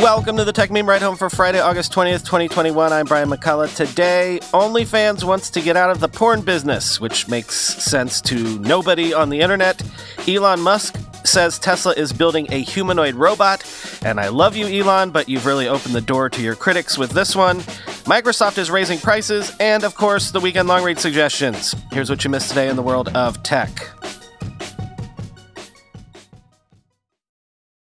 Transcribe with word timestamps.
Welcome 0.00 0.38
to 0.38 0.44
the 0.44 0.52
Techmeme 0.52 0.86
Ride 0.86 1.02
Home 1.02 1.14
for 1.14 1.28
Friday, 1.28 1.60
August 1.60 1.92
20th, 1.92 2.24
2021. 2.24 2.90
I'm 2.90 3.04
Brian 3.04 3.28
McCullough. 3.28 3.76
Today, 3.76 4.38
OnlyFans 4.54 5.24
wants 5.24 5.50
to 5.50 5.60
get 5.60 5.76
out 5.76 5.90
of 5.90 6.00
the 6.00 6.08
porn 6.08 6.40
business, 6.40 6.98
which 6.98 7.28
makes 7.28 7.54
sense 7.54 8.22
to 8.22 8.58
nobody 8.60 9.12
on 9.12 9.28
the 9.28 9.38
internet. 9.40 9.82
Elon 10.26 10.58
Musk 10.60 10.96
says 11.26 11.58
Tesla 11.58 11.92
is 11.92 12.14
building 12.14 12.46
a 12.50 12.62
humanoid 12.62 13.14
robot. 13.14 13.62
And 14.02 14.18
I 14.18 14.28
love 14.28 14.56
you, 14.56 14.66
Elon, 14.68 15.10
but 15.10 15.28
you've 15.28 15.44
really 15.44 15.68
opened 15.68 15.94
the 15.94 16.00
door 16.00 16.30
to 16.30 16.40
your 16.40 16.56
critics 16.56 16.96
with 16.96 17.10
this 17.10 17.36
one. 17.36 17.58
Microsoft 18.08 18.56
is 18.56 18.70
raising 18.70 18.98
prices, 18.98 19.54
and 19.60 19.84
of 19.84 19.96
course, 19.96 20.30
the 20.30 20.40
weekend 20.40 20.66
long 20.66 20.82
read 20.82 20.98
suggestions. 20.98 21.76
Here's 21.92 22.08
what 22.08 22.24
you 22.24 22.30
missed 22.30 22.48
today 22.48 22.70
in 22.70 22.76
the 22.76 22.82
world 22.82 23.14
of 23.14 23.42
tech. 23.42 23.90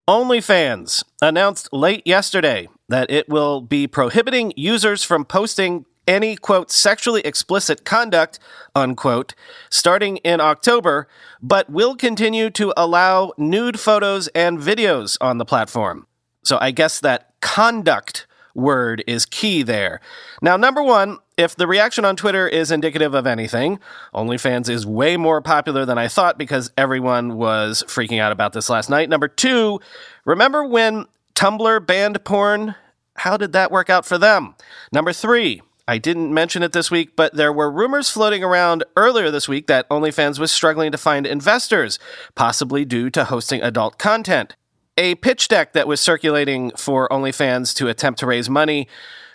OnlyFans 0.08 1.04
announced 1.20 1.70
late 1.70 2.06
yesterday 2.06 2.66
that 2.88 3.10
it 3.10 3.28
will 3.28 3.60
be 3.60 3.86
prohibiting 3.86 4.54
users 4.56 5.04
from 5.04 5.26
posting 5.26 5.84
any 6.06 6.34
quote 6.34 6.70
sexually 6.70 7.20
explicit 7.26 7.84
conduct 7.84 8.38
unquote 8.74 9.34
starting 9.68 10.16
in 10.18 10.40
October 10.40 11.08
but 11.42 11.68
will 11.68 11.94
continue 11.94 12.48
to 12.48 12.72
allow 12.74 13.34
nude 13.36 13.78
photos 13.78 14.28
and 14.28 14.58
videos 14.58 15.18
on 15.20 15.36
the 15.36 15.44
platform. 15.44 16.06
So 16.42 16.56
I 16.58 16.70
guess 16.70 17.00
that 17.00 17.34
conduct 17.42 18.26
word 18.54 19.04
is 19.06 19.26
key 19.26 19.62
there. 19.62 20.00
Now 20.40 20.56
number 20.56 20.82
1, 20.82 21.18
if 21.38 21.54
the 21.54 21.68
reaction 21.68 22.04
on 22.04 22.16
Twitter 22.16 22.48
is 22.48 22.72
indicative 22.72 23.14
of 23.14 23.26
anything, 23.26 23.78
OnlyFans 24.12 24.68
is 24.68 24.84
way 24.84 25.16
more 25.16 25.40
popular 25.40 25.86
than 25.86 25.96
I 25.96 26.08
thought 26.08 26.36
because 26.36 26.72
everyone 26.76 27.36
was 27.36 27.84
freaking 27.86 28.20
out 28.20 28.32
about 28.32 28.52
this 28.52 28.68
last 28.68 28.90
night. 28.90 29.08
Number 29.08 29.28
two, 29.28 29.80
remember 30.24 30.64
when 30.64 31.06
Tumblr 31.36 31.86
banned 31.86 32.24
porn? 32.24 32.74
How 33.18 33.36
did 33.36 33.52
that 33.52 33.70
work 33.70 33.88
out 33.88 34.04
for 34.04 34.18
them? 34.18 34.56
Number 34.92 35.12
three, 35.12 35.62
I 35.86 35.98
didn't 35.98 36.34
mention 36.34 36.64
it 36.64 36.72
this 36.72 36.90
week, 36.90 37.14
but 37.14 37.34
there 37.34 37.52
were 37.52 37.70
rumors 37.70 38.10
floating 38.10 38.42
around 38.42 38.82
earlier 38.96 39.30
this 39.30 39.48
week 39.48 39.68
that 39.68 39.88
OnlyFans 39.88 40.40
was 40.40 40.50
struggling 40.50 40.90
to 40.90 40.98
find 40.98 41.24
investors, 41.24 42.00
possibly 42.34 42.84
due 42.84 43.10
to 43.10 43.24
hosting 43.24 43.62
adult 43.62 43.96
content. 43.96 44.56
A 44.96 45.14
pitch 45.14 45.46
deck 45.46 45.72
that 45.74 45.86
was 45.86 46.00
circulating 46.00 46.72
for 46.72 47.08
OnlyFans 47.10 47.74
to 47.76 47.86
attempt 47.86 48.18
to 48.20 48.26
raise 48.26 48.50
money 48.50 48.88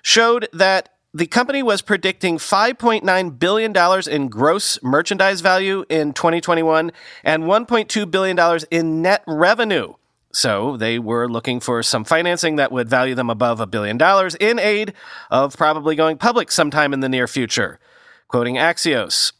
showed 0.04 0.50
that 0.52 0.90
the 1.14 1.28
company 1.28 1.62
was 1.62 1.82
predicting 1.84 2.38
$5.9 2.38 3.40
billion 3.40 4.10
in 4.10 4.30
gross 4.30 4.82
merchandise 4.82 5.42
value 5.42 5.86
in 5.90 6.14
2021 6.14 6.92
and 7.24 7.44
$1.2 7.44 8.12
billion 8.12 8.60
in 8.72 9.02
net 9.04 9.24
revenue. 9.28 9.94
So 10.32 10.76
they 10.78 10.98
were 10.98 11.30
looking 11.30 11.60
for 11.60 11.84
some 11.84 12.04
financing 12.04 12.56
that 12.56 12.72
would 12.72 12.90
value 12.90 13.14
them 13.14 13.30
above 13.30 13.60
a 13.60 13.68
billion 13.68 14.00
dollars 14.00 14.34
in 14.36 14.58
aid 14.58 14.94
of 15.30 15.56
probably 15.56 15.96
going 15.96 16.18
public 16.18 16.52
sometime 16.52 16.92
in 16.92 17.02
the 17.02 17.10
near 17.10 17.28
future. 17.28 17.80
Quoting 18.28 18.56
Axios. 18.56 19.34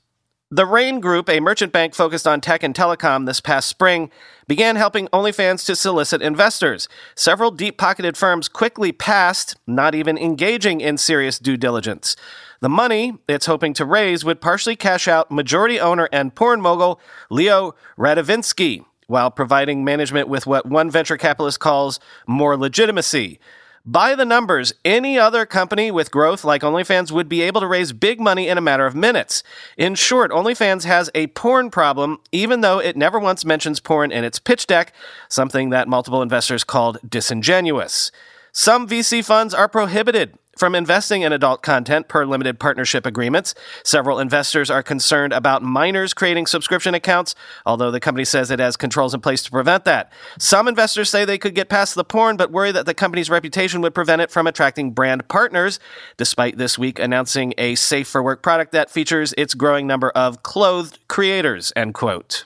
The 0.56 0.68
Raine 0.68 1.00
Group, 1.00 1.30
a 1.30 1.40
merchant 1.40 1.74
bank 1.74 1.96
focused 1.96 2.28
on 2.28 2.40
tech 2.40 2.62
and 2.62 2.76
telecom 2.76 3.26
this 3.26 3.42
past 3.42 3.68
spring, 3.68 4.12
began 4.48 4.76
helping 4.76 5.08
OnlyFans 5.08 5.66
to 5.66 5.76
solicit 5.76 6.22
investors. 6.22 6.88
Several 7.16 7.50
deep 7.50 7.80
pocketed 7.80 8.16
firms 8.16 8.48
quickly 8.48 8.92
passed, 8.92 9.56
not 9.66 9.96
even 9.96 10.16
engaging 10.16 10.80
in 10.80 11.00
serious 11.00 11.40
due 11.40 11.58
diligence. 11.58 12.16
The 12.60 12.70
money 12.70 13.18
it's 13.28 13.48
hoping 13.48 13.74
to 13.74 13.84
raise 13.84 14.24
would 14.24 14.42
partially 14.42 14.76
cash 14.76 15.08
out 15.08 15.32
majority 15.32 15.80
owner 15.80 16.08
and 16.12 16.36
porn 16.36 16.62
mogul 16.62 17.00
Leo 17.32 17.74
Radvinsky, 17.98 18.86
while 19.08 19.32
providing 19.32 19.84
management 19.84 20.28
with 20.28 20.46
what 20.46 20.68
one 20.68 20.92
venture 20.92 21.18
capitalist 21.18 21.62
calls 21.62 22.00
more 22.28 22.56
legitimacy. 22.58 23.40
By 23.86 24.16
the 24.16 24.24
numbers, 24.24 24.72
any 24.86 25.20
other 25.20 25.46
company 25.46 25.92
with 25.92 26.10
growth 26.10 26.46
like 26.46 26.62
OnlyFans 26.62 27.12
would 27.12 27.28
be 27.28 27.42
able 27.42 27.60
to 27.60 27.68
raise 27.68 27.92
big 27.92 28.18
money 28.22 28.48
in 28.48 28.58
a 28.58 28.62
matter 28.62 28.86
of 28.86 28.96
minutes. 28.96 29.44
In 29.76 29.96
short, 29.96 30.32
OnlyFans 30.32 30.86
has 30.86 31.10
a 31.14 31.28
porn 31.28 31.70
problem, 31.70 32.20
even 32.32 32.62
though 32.62 32.80
it 32.80 32.96
never 32.96 33.20
once 33.20 33.44
mentions 33.44 33.82
porn 33.82 34.10
in 34.10 34.24
its 34.24 34.40
pitch 34.40 34.68
deck, 34.68 34.94
something 35.28 35.70
that 35.72 35.90
multiple 35.90 36.22
investors 36.22 36.64
called 36.64 36.98
disingenuous. 37.06 38.10
Some 38.54 38.88
VC 38.88 39.22
funds 39.22 39.54
are 39.54 39.68
prohibited 39.68 40.38
from 40.58 40.76
investing 40.76 41.24
in 41.24 41.34
adult 41.34 41.62
content 41.64 42.08
per 42.08 42.26
limited 42.26 42.60
partnership 42.60 43.06
agreements. 43.06 43.56
Several 43.84 44.20
investors 44.20 44.70
are 44.70 44.84
concerned 44.84 45.34
about 45.34 45.64
minors 45.64 46.14
creating 46.14 46.46
subscription 46.46 46.94
accounts, 46.94 47.36
although 47.66 47.92
the 47.92 48.00
company 48.00 48.26
says 48.26 48.52
it 48.52 48.60
has 48.60 48.78
controls 48.78 49.14
in 49.14 49.22
place 49.22 49.44
to 49.44 49.52
prevent 49.52 49.86
that. 49.86 50.12
Some 50.38 50.68
investors 50.68 51.10
say 51.10 51.26
they 51.26 51.38
could 51.38 51.56
get 51.56 51.70
past 51.70 51.96
the 51.96 52.04
porn, 52.04 52.38
but 52.38 52.52
worry 52.52 52.72
that 52.72 52.86
the 52.86 52.94
company's 52.94 53.30
reputation 53.30 53.82
would 53.82 53.96
prevent 53.96 54.22
it 54.22 54.32
from 54.32 54.48
attracting 54.48 54.92
brand 54.92 55.28
partners, 55.28 55.80
despite 56.18 56.58
this 56.58 56.78
week 56.78 57.00
announcing 57.00 57.54
a 57.58 57.76
safe 57.76 58.08
for 58.08 58.22
work 58.22 58.44
product 58.44 58.72
that 58.72 58.92
features 58.92 59.34
its 59.38 59.54
growing 59.54 59.88
number 59.88 60.12
of 60.12 60.44
clothed 60.44 61.00
creators, 61.08 61.74
end 61.76 61.94
quote. 61.94 62.46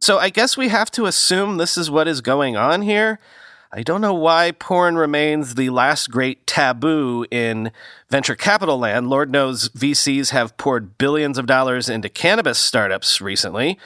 So 0.00 0.18
I 0.18 0.30
guess 0.30 0.56
we 0.56 0.68
have 0.68 0.90
to 0.92 1.06
assume 1.06 1.56
this 1.56 1.76
is 1.76 1.90
what 1.90 2.06
is 2.06 2.20
going 2.20 2.56
on 2.56 2.82
here. 2.82 3.18
I 3.70 3.82
don't 3.82 4.00
know 4.00 4.14
why 4.14 4.52
porn 4.52 4.96
remains 4.96 5.54
the 5.54 5.68
last 5.68 6.10
great 6.10 6.46
taboo 6.46 7.26
in 7.30 7.70
venture 8.08 8.34
capital 8.34 8.78
land. 8.78 9.10
Lord 9.10 9.30
knows 9.30 9.68
VCs 9.70 10.30
have 10.30 10.56
poured 10.56 10.96
billions 10.96 11.36
of 11.36 11.44
dollars 11.44 11.90
into 11.90 12.08
cannabis 12.08 12.58
startups 12.58 13.20
recently. 13.20 13.78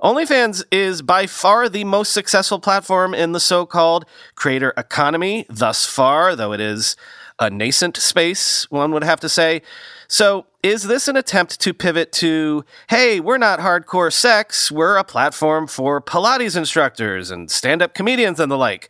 OnlyFans 0.00 0.62
is 0.70 1.02
by 1.02 1.26
far 1.26 1.68
the 1.68 1.82
most 1.82 2.12
successful 2.12 2.60
platform 2.60 3.12
in 3.12 3.32
the 3.32 3.40
so 3.40 3.66
called 3.66 4.04
creator 4.36 4.72
economy 4.76 5.46
thus 5.48 5.84
far, 5.84 6.36
though 6.36 6.52
it 6.52 6.60
is 6.60 6.94
a 7.40 7.50
nascent 7.50 7.96
space, 7.96 8.70
one 8.70 8.92
would 8.92 9.02
have 9.02 9.18
to 9.18 9.28
say. 9.28 9.62
So, 10.08 10.46
is 10.62 10.84
this 10.84 11.08
an 11.08 11.16
attempt 11.16 11.60
to 11.60 11.74
pivot 11.74 12.12
to, 12.12 12.64
hey, 12.88 13.20
we're 13.20 13.38
not 13.38 13.60
hardcore 13.60 14.12
sex, 14.12 14.70
we're 14.72 14.96
a 14.96 15.04
platform 15.04 15.66
for 15.66 16.00
Pilates 16.00 16.56
instructors 16.56 17.30
and 17.30 17.50
stand 17.50 17.82
up 17.82 17.94
comedians 17.94 18.40
and 18.40 18.50
the 18.50 18.58
like? 18.58 18.88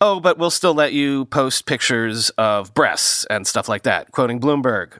Oh, 0.00 0.20
but 0.20 0.38
we'll 0.38 0.50
still 0.50 0.74
let 0.74 0.92
you 0.92 1.26
post 1.26 1.66
pictures 1.66 2.30
of 2.30 2.72
breasts 2.72 3.26
and 3.26 3.46
stuff 3.46 3.68
like 3.68 3.82
that, 3.82 4.12
quoting 4.12 4.40
Bloomberg. 4.40 4.98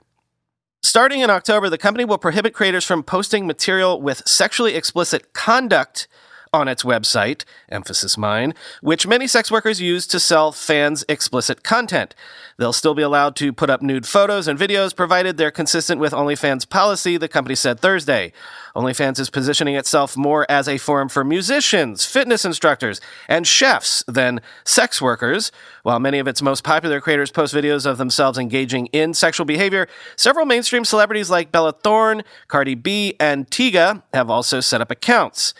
Starting 0.83 1.21
in 1.21 1.29
October, 1.29 1.69
the 1.69 1.77
company 1.77 2.05
will 2.05 2.17
prohibit 2.17 2.53
creators 2.53 2.85
from 2.85 3.03
posting 3.03 3.47
material 3.47 4.01
with 4.01 4.27
sexually 4.27 4.75
explicit 4.75 5.33
conduct 5.33 6.07
on 6.53 6.67
its 6.67 6.83
website, 6.83 7.45
emphasis 7.69 8.17
mine, 8.17 8.53
which 8.81 9.07
many 9.07 9.25
sex 9.25 9.49
workers 9.49 9.79
use 9.79 10.05
to 10.05 10.19
sell 10.19 10.51
fans 10.51 11.05
explicit 11.07 11.63
content. 11.63 12.13
They'll 12.57 12.73
still 12.73 12.93
be 12.93 13.01
allowed 13.01 13.37
to 13.37 13.53
put 13.53 13.69
up 13.69 13.81
nude 13.81 14.05
photos 14.05 14.49
and 14.49 14.59
videos 14.59 14.93
provided 14.93 15.37
they're 15.37 15.49
consistent 15.49 16.01
with 16.01 16.11
OnlyFans 16.11 16.67
policy, 16.67 17.15
the 17.15 17.29
company 17.29 17.55
said 17.55 17.79
Thursday. 17.79 18.33
OnlyFans 18.75 19.19
is 19.19 19.29
positioning 19.29 19.75
itself 19.75 20.15
more 20.15 20.49
as 20.49 20.67
a 20.67 20.77
forum 20.77 21.09
for 21.09 21.23
musicians, 21.23 22.05
fitness 22.05 22.45
instructors, 22.45 23.01
and 23.27 23.45
chefs 23.45 24.03
than 24.07 24.39
sex 24.63 25.01
workers. 25.01 25.51
While 25.83 25.99
many 25.99 26.19
of 26.19 26.27
its 26.27 26.41
most 26.41 26.63
popular 26.63 27.01
creators 27.01 27.31
post 27.31 27.53
videos 27.53 27.85
of 27.85 27.97
themselves 27.97 28.37
engaging 28.37 28.87
in 28.87 29.13
sexual 29.13 29.45
behavior, 29.45 29.87
several 30.15 30.45
mainstream 30.45 30.85
celebrities 30.85 31.29
like 31.29 31.51
Bella 31.51 31.73
Thorne, 31.73 32.23
Cardi 32.47 32.75
B, 32.75 33.15
and 33.19 33.49
Tyga 33.49 34.03
have 34.13 34.29
also 34.29 34.61
set 34.61 34.79
up 34.79 34.89
accounts. 34.89 35.53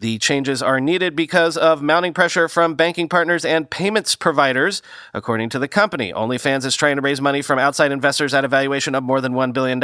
The 0.00 0.18
changes 0.18 0.60
are 0.60 0.80
needed 0.80 1.14
because 1.14 1.56
of 1.56 1.80
mounting 1.80 2.12
pressure 2.12 2.48
from 2.48 2.74
banking 2.74 3.08
partners 3.08 3.44
and 3.44 3.70
payments 3.70 4.16
providers, 4.16 4.82
according 5.12 5.50
to 5.50 5.58
the 5.58 5.68
company. 5.68 6.12
OnlyFans 6.12 6.64
is 6.64 6.74
trying 6.74 6.96
to 6.96 7.02
raise 7.02 7.20
money 7.20 7.42
from 7.42 7.58
outside 7.58 7.92
investors 7.92 8.34
at 8.34 8.44
a 8.44 8.48
valuation 8.48 8.94
of 8.94 9.04
more 9.04 9.20
than 9.20 9.34
$1 9.34 9.52
billion. 9.52 9.82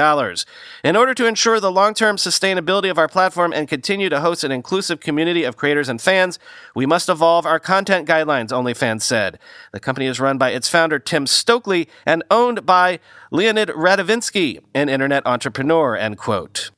In 0.83 0.97
order 0.97 1.15
to 1.15 1.27
ensure 1.27 1.61
the 1.61 1.71
long 1.71 1.95
term 1.95 2.17
sustainability 2.17 2.70
of 2.71 2.99
our 2.99 3.09
platform 3.09 3.53
and 3.53 3.69
continue 3.69 4.09
to 4.09 4.21
host 4.21 4.45
an 4.45 4.53
inclusive 4.53 5.01
community 5.01 5.45
of 5.45 5.57
creators 5.57 5.89
and 5.89 6.01
fans, 6.01 6.39
we 6.75 6.87
must 6.87 7.09
evolve 7.09 7.45
our 7.45 7.59
content 7.59 8.09
guidelines, 8.09 8.51
OnlyFans 8.51 9.03
said. 9.03 9.39
The 9.73 9.81
company 9.81 10.07
is 10.07 10.21
run 10.21 10.39
by 10.39 10.51
its 10.51 10.69
founder, 10.69 10.99
Tim 10.99 11.27
Stokely, 11.27 11.89
and 12.07 12.23
owned 12.31 12.65
by 12.65 13.01
Leonid 13.31 13.71
Radvinsky, 13.71 14.61
an 14.75 14.89
internet 14.89 15.27
entrepreneur, 15.27 15.97
end 15.97 16.19
quote. 16.19 16.71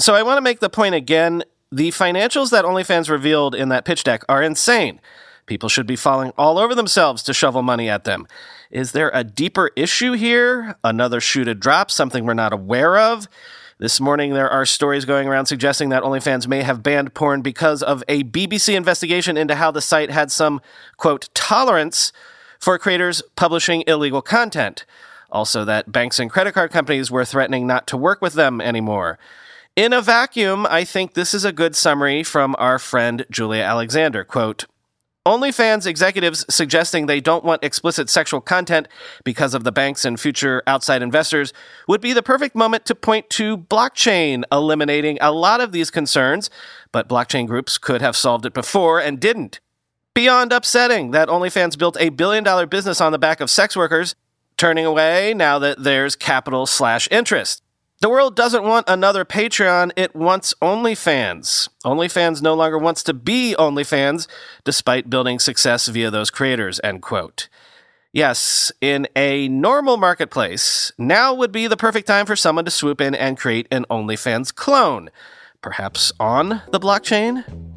So 0.00 0.14
I 0.14 0.22
want 0.22 0.38
to 0.38 0.42
make 0.42 0.60
the 0.60 0.70
point 0.70 0.94
again 0.94 1.42
the 1.70 1.90
financials 1.90 2.50
that 2.50 2.64
OnlyFans 2.64 3.10
revealed 3.10 3.54
in 3.54 3.68
that 3.70 3.84
pitch 3.84 4.04
deck 4.04 4.22
are 4.28 4.42
insane. 4.42 5.00
People 5.46 5.68
should 5.68 5.86
be 5.86 5.96
falling 5.96 6.32
all 6.38 6.58
over 6.58 6.74
themselves 6.74 7.22
to 7.24 7.34
shovel 7.34 7.62
money 7.62 7.88
at 7.88 8.04
them. 8.04 8.26
Is 8.70 8.92
there 8.92 9.10
a 9.12 9.24
deeper 9.24 9.70
issue 9.76 10.12
here? 10.12 10.76
Another 10.84 11.20
shoe 11.20 11.44
to 11.44 11.54
drop? 11.54 11.90
Something 11.90 12.24
we're 12.24 12.34
not 12.34 12.52
aware 12.52 12.96
of? 12.96 13.28
This 13.82 14.00
morning, 14.00 14.32
there 14.32 14.48
are 14.48 14.64
stories 14.64 15.04
going 15.04 15.26
around 15.26 15.46
suggesting 15.46 15.88
that 15.88 16.04
OnlyFans 16.04 16.46
may 16.46 16.62
have 16.62 16.84
banned 16.84 17.14
porn 17.14 17.42
because 17.42 17.82
of 17.82 18.04
a 18.06 18.22
BBC 18.22 18.76
investigation 18.76 19.36
into 19.36 19.56
how 19.56 19.72
the 19.72 19.80
site 19.80 20.08
had 20.08 20.30
some, 20.30 20.60
quote, 20.98 21.28
tolerance 21.34 22.12
for 22.60 22.78
creators 22.78 23.22
publishing 23.34 23.82
illegal 23.88 24.22
content. 24.22 24.84
Also, 25.32 25.64
that 25.64 25.90
banks 25.90 26.20
and 26.20 26.30
credit 26.30 26.52
card 26.54 26.70
companies 26.70 27.10
were 27.10 27.24
threatening 27.24 27.66
not 27.66 27.88
to 27.88 27.96
work 27.96 28.22
with 28.22 28.34
them 28.34 28.60
anymore. 28.60 29.18
In 29.74 29.92
a 29.92 30.00
vacuum, 30.00 30.64
I 30.70 30.84
think 30.84 31.14
this 31.14 31.34
is 31.34 31.44
a 31.44 31.50
good 31.50 31.74
summary 31.74 32.22
from 32.22 32.54
our 32.60 32.78
friend 32.78 33.26
Julia 33.32 33.64
Alexander. 33.64 34.22
Quote, 34.22 34.66
OnlyFans 35.24 35.86
executives 35.86 36.44
suggesting 36.52 37.06
they 37.06 37.20
don't 37.20 37.44
want 37.44 37.62
explicit 37.62 38.10
sexual 38.10 38.40
content 38.40 38.88
because 39.22 39.54
of 39.54 39.62
the 39.62 39.70
banks 39.70 40.04
and 40.04 40.18
future 40.18 40.64
outside 40.66 41.00
investors 41.00 41.52
would 41.86 42.00
be 42.00 42.12
the 42.12 42.24
perfect 42.24 42.56
moment 42.56 42.84
to 42.86 42.96
point 42.96 43.30
to 43.30 43.56
blockchain 43.56 44.42
eliminating 44.50 45.18
a 45.20 45.30
lot 45.30 45.60
of 45.60 45.70
these 45.70 45.92
concerns, 45.92 46.50
but 46.90 47.08
blockchain 47.08 47.46
groups 47.46 47.78
could 47.78 48.00
have 48.02 48.16
solved 48.16 48.44
it 48.44 48.52
before 48.52 48.98
and 48.98 49.20
didn't. 49.20 49.60
Beyond 50.12 50.52
upsetting 50.52 51.12
that 51.12 51.28
OnlyFans 51.28 51.78
built 51.78 51.96
a 52.00 52.08
billion 52.08 52.42
dollar 52.42 52.66
business 52.66 53.00
on 53.00 53.12
the 53.12 53.18
back 53.18 53.40
of 53.40 53.48
sex 53.48 53.76
workers, 53.76 54.16
turning 54.56 54.84
away 54.84 55.34
now 55.34 55.56
that 55.60 55.84
there's 55.84 56.16
capital 56.16 56.66
slash 56.66 57.06
interest. 57.12 57.61
The 58.02 58.10
world 58.10 58.34
doesn't 58.34 58.64
want 58.64 58.88
another 58.88 59.24
Patreon, 59.24 59.92
it 59.94 60.12
wants 60.12 60.54
OnlyFans. 60.60 61.68
OnlyFans 61.84 62.42
no 62.42 62.52
longer 62.52 62.76
wants 62.76 63.04
to 63.04 63.14
be 63.14 63.54
OnlyFans, 63.56 64.26
despite 64.64 65.08
building 65.08 65.38
success 65.38 65.86
via 65.86 66.10
those 66.10 66.28
creators, 66.28 66.80
end 66.82 67.00
quote. 67.00 67.48
Yes, 68.12 68.72
in 68.80 69.06
a 69.14 69.46
normal 69.46 69.98
marketplace, 69.98 70.90
now 70.98 71.32
would 71.32 71.52
be 71.52 71.68
the 71.68 71.76
perfect 71.76 72.08
time 72.08 72.26
for 72.26 72.34
someone 72.34 72.64
to 72.64 72.72
swoop 72.72 73.00
in 73.00 73.14
and 73.14 73.38
create 73.38 73.68
an 73.70 73.86
OnlyFans 73.88 74.52
clone. 74.52 75.08
Perhaps 75.60 76.10
on 76.18 76.60
the 76.72 76.80
blockchain? 76.80 77.71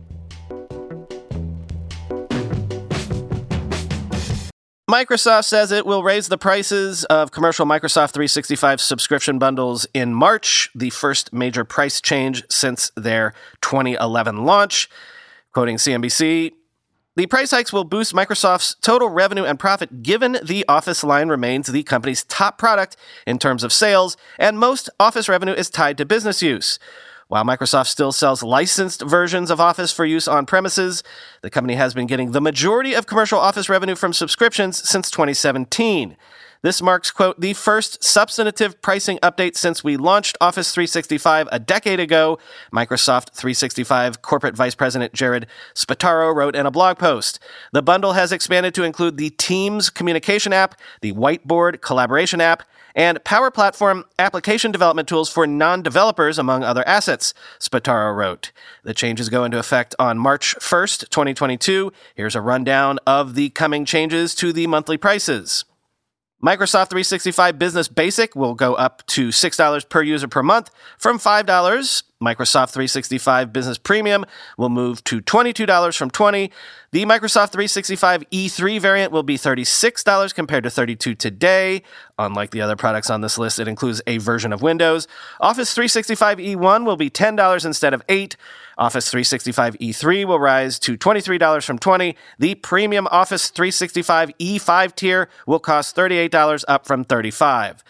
Microsoft 4.90 5.46
says 5.46 5.72
it 5.72 5.84
will 5.84 6.04
raise 6.04 6.28
the 6.28 6.38
prices 6.38 7.06
of 7.06 7.32
commercial 7.32 7.66
Microsoft 7.66 8.12
365 8.12 8.80
subscription 8.80 9.40
bundles 9.40 9.88
in 9.96 10.14
March, 10.14 10.70
the 10.76 10.92
first 10.92 11.34
major 11.34 11.66
price 11.66 12.00
change 12.00 12.44
since 12.52 12.92
their 12.96 13.34
2011 13.62 14.46
launch. 14.46 14.88
Quoting 15.54 15.78
CNBC, 15.78 16.52
the 17.16 17.26
price 17.26 17.50
hikes 17.50 17.74
will 17.74 17.84
boost 17.84 18.14
Microsoft's 18.14 18.76
total 18.82 19.10
revenue 19.10 19.44
and 19.44 19.58
profit 19.58 20.04
given 20.04 20.38
the 20.44 20.64
Office 20.68 21.04
line 21.04 21.30
remains 21.30 21.66
the 21.66 21.82
company's 21.82 22.24
top 22.24 22.60
product 22.60 22.96
in 23.26 23.40
terms 23.40 23.64
of 23.64 23.74
sales, 23.74 24.16
and 24.38 24.60
most 24.60 24.92
Office 25.00 25.28
revenue 25.28 25.54
is 25.54 25.72
tied 25.72 25.98
to 25.98 26.06
business 26.06 26.44
use. 26.44 26.78
While 27.28 27.44
Microsoft 27.44 27.88
still 27.88 28.12
sells 28.12 28.44
licensed 28.44 29.02
versions 29.02 29.50
of 29.50 29.60
Office 29.60 29.92
for 29.92 30.06
use 30.06 30.28
on 30.28 30.46
premises, 30.46 31.02
the 31.42 31.50
company 31.50 31.74
has 31.74 31.96
been 31.96 32.06
getting 32.06 32.34
the 32.34 32.42
majority 32.42 32.94
of 32.94 33.08
commercial 33.08 33.40
Office 33.40 33.68
revenue 33.68 33.96
from 33.96 34.14
subscriptions 34.14 34.88
since 34.88 35.10
2017. 35.10 36.18
This 36.62 36.82
marks, 36.82 37.12
quote, 37.12 37.40
the 37.40 37.54
first 37.54 38.04
substantive 38.04 38.82
pricing 38.82 39.20
update 39.20 39.56
since 39.56 39.84
we 39.84 39.98
launched 39.98 40.38
Office 40.42 40.72
365 40.72 41.48
a 41.52 41.60
decade 41.60 42.00
ago, 42.00 42.40
Microsoft 42.74 43.32
365 43.32 44.22
corporate 44.22 44.56
vice 44.56 44.76
president 44.76 45.14
Jared 45.14 45.48
Spataro 45.74 46.34
wrote 46.34 46.56
in 46.56 46.66
a 46.66 46.72
blog 46.72 46.98
post. 46.98 47.40
The 47.72 47.84
bundle 47.84 48.14
has 48.14 48.32
expanded 48.32 48.74
to 48.76 48.84
include 48.84 49.18
the 49.18 49.30
Teams 49.32 49.90
communication 49.90 50.54
app, 50.54 50.80
the 51.02 51.14
Whiteboard 51.14 51.82
collaboration 51.82 52.42
app, 52.42 52.64
and 52.96 53.22
Power 53.26 53.52
Platform 53.52 54.06
application 54.18 54.72
development 54.72 55.08
tools 55.08 55.30
for 55.30 55.46
non 55.46 55.82
developers, 55.84 56.40
among 56.40 56.64
other 56.64 56.88
assets, 56.88 57.34
Spataro 57.60 58.16
wrote. 58.16 58.52
The 58.84 58.94
changes 58.94 59.30
go 59.30 59.44
into 59.44 59.60
effect 59.60 59.94
on 60.00 60.18
March 60.18 60.56
1st, 60.60 61.10
2022. 61.10 61.92
Here's 62.16 62.36
a 62.36 62.42
rundown 62.42 63.00
of 63.06 63.36
the 63.36 63.50
coming 63.50 63.84
changes 63.84 64.34
to 64.36 64.54
the 64.54 64.68
monthly 64.68 64.98
prices. 64.98 65.66
Microsoft 66.44 66.90
365 66.90 67.58
Business 67.58 67.88
Basic 67.88 68.36
will 68.36 68.54
go 68.54 68.74
up 68.76 69.06
to 69.08 69.30
$6 69.30 69.90
per 69.90 70.02
user 70.04 70.28
per 70.28 70.44
month 70.44 70.70
from 70.98 71.18
$5. 71.18 72.04
Microsoft 72.24 72.72
365 72.72 73.52
Business 73.52 73.78
Premium 73.78 74.26
will 74.58 74.70
move 74.70 75.04
to 75.04 75.22
$22 75.22 75.98
from 75.98 76.10
20. 76.10 76.50
The 76.92 77.04
Microsoft 77.04 77.52
365 77.52 78.30
E3 78.30 78.80
variant 78.80 79.12
will 79.12 79.24
be 79.24 79.38
$36 79.38 80.34
compared 80.34 80.64
to 80.64 80.70
32 80.70 81.14
today. 81.16 81.84
Unlike 82.18 82.52
the 82.52 82.62
other 82.62 82.78
products 82.78 83.10
on 83.10 83.20
this 83.20 83.38
list, 83.38 83.60
it 83.60 83.68
includes 83.68 84.02
a 84.08 84.18
version 84.20 84.54
of 84.54 84.62
Windows. 84.62 85.10
Office 85.42 85.74
365 85.74 86.38
E1 86.38 86.86
will 86.86 86.96
be 86.96 87.10
$10 87.10 87.66
instead 87.66 87.94
of 87.94 88.02
8. 88.08 88.38
Office 88.78 89.10
365 89.10 89.78
E3 89.80 90.26
will 90.26 90.40
rise 90.40 90.80
to 90.80 90.98
$23 90.98 91.66
from 91.66 91.80
20. 91.80 92.16
The 92.40 92.56
premium 92.56 93.08
Office 93.12 93.50
365 93.50 94.32
E5 94.38 94.96
tier 94.96 95.30
will 95.46 95.60
cost 95.60 95.96
$38 95.98 96.64
up 96.68 96.86
from 96.86 97.04
35. 97.04 97.84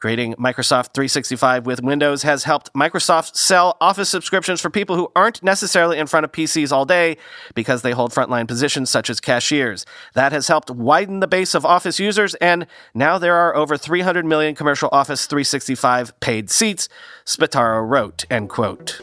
Creating 0.00 0.34
Microsoft 0.36 0.94
365 0.94 1.66
with 1.66 1.82
Windows 1.82 2.22
has 2.22 2.44
helped 2.44 2.72
Microsoft 2.72 3.36
sell 3.36 3.76
Office 3.82 4.08
subscriptions 4.08 4.58
for 4.58 4.70
people 4.70 4.96
who 4.96 5.12
aren't 5.14 5.42
necessarily 5.42 5.98
in 5.98 6.06
front 6.06 6.24
of 6.24 6.32
PCs 6.32 6.72
all 6.72 6.86
day 6.86 7.18
because 7.54 7.82
they 7.82 7.92
hold 7.92 8.10
frontline 8.10 8.48
positions 8.48 8.88
such 8.88 9.10
as 9.10 9.20
cashiers. 9.20 9.84
That 10.14 10.32
has 10.32 10.48
helped 10.48 10.70
widen 10.70 11.20
the 11.20 11.28
base 11.28 11.54
of 11.54 11.66
Office 11.66 12.00
users, 12.00 12.34
and 12.36 12.66
now 12.94 13.18
there 13.18 13.36
are 13.36 13.54
over 13.54 13.76
300 13.76 14.24
million 14.24 14.54
commercial 14.54 14.88
Office 14.90 15.26
365 15.26 16.18
paid 16.20 16.50
seats, 16.50 16.88
Spataro 17.26 17.86
wrote, 17.86 18.24
end 18.30 18.48
quote. 18.48 19.02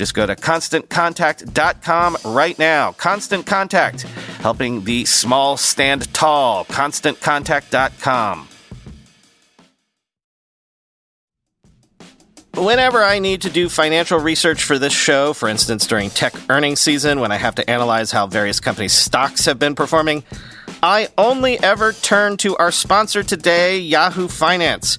Just 0.00 0.14
go 0.14 0.24
to 0.24 0.34
constantcontact.com 0.34 2.16
right 2.24 2.58
now. 2.58 2.92
Constant 2.92 3.44
Contact, 3.44 4.00
helping 4.40 4.84
the 4.84 5.04
small 5.04 5.58
stand 5.58 6.10
tall. 6.14 6.64
ConstantContact.com. 6.64 8.48
Whenever 12.54 13.04
I 13.04 13.18
need 13.18 13.42
to 13.42 13.50
do 13.50 13.68
financial 13.68 14.18
research 14.18 14.64
for 14.64 14.78
this 14.78 14.94
show, 14.94 15.34
for 15.34 15.50
instance 15.50 15.86
during 15.86 16.08
tech 16.08 16.32
earnings 16.48 16.80
season 16.80 17.20
when 17.20 17.30
I 17.30 17.36
have 17.36 17.56
to 17.56 17.68
analyze 17.68 18.10
how 18.10 18.26
various 18.26 18.58
companies' 18.58 18.94
stocks 18.94 19.44
have 19.44 19.58
been 19.58 19.74
performing, 19.74 20.24
I 20.82 21.08
only 21.18 21.62
ever 21.62 21.92
turn 21.92 22.38
to 22.38 22.56
our 22.56 22.72
sponsor 22.72 23.22
today, 23.22 23.78
Yahoo 23.78 24.28
Finance. 24.28 24.98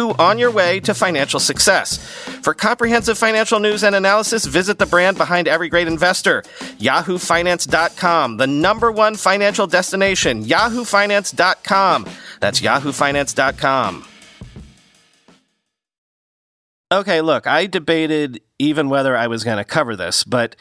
on 0.00 0.38
your 0.38 0.50
way 0.50 0.80
to 0.80 0.94
financial 0.94 1.40
success. 1.40 1.98
For 2.42 2.54
comprehensive 2.54 3.16
financial 3.16 3.60
news 3.60 3.82
and 3.82 3.94
analysis, 3.94 4.44
visit 4.44 4.78
the 4.78 4.86
brand 4.86 5.16
behind 5.16 5.48
every 5.48 5.68
great 5.68 5.86
investor, 5.86 6.42
yahoofinance.com, 6.78 8.36
the 8.36 8.46
number 8.46 8.90
one 8.90 9.14
financial 9.16 9.66
destination, 9.66 10.44
yahoofinance.com. 10.44 12.06
That's 12.40 12.60
yahoofinance.com. 12.60 14.06
Okay, 16.92 17.20
look, 17.20 17.46
I 17.46 17.66
debated 17.66 18.40
even 18.58 18.88
whether 18.88 19.16
I 19.16 19.26
was 19.26 19.42
going 19.42 19.58
to 19.58 19.64
cover 19.64 19.96
this, 19.96 20.22
but 20.22 20.54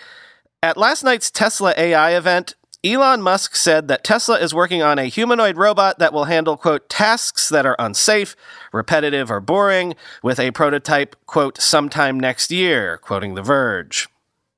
at 0.64 0.78
last 0.78 1.04
night's 1.04 1.30
Tesla 1.30 1.74
AI 1.78 2.16
event, 2.18 2.56
Elon 2.86 3.22
Musk 3.22 3.56
said 3.56 3.88
that 3.88 4.04
Tesla 4.04 4.38
is 4.38 4.54
working 4.54 4.82
on 4.82 5.00
a 5.00 5.06
humanoid 5.06 5.56
robot 5.56 6.00
that 6.00 6.12
will 6.12 6.26
handle, 6.26 6.58
quote, 6.58 6.90
tasks 6.90 7.48
that 7.48 7.66
are 7.66 7.78
unsafe, 7.80 8.36
repetitive, 8.74 9.32
or 9.32 9.40
boring, 9.40 9.96
with 10.22 10.38
a 10.38 10.52
prototype, 10.52 11.16
quote, 11.26 11.62
sometime 11.62 12.20
next 12.20 12.52
year, 12.52 12.98
quoting 12.98 13.36
The 13.36 13.42
Verge. 13.42 14.10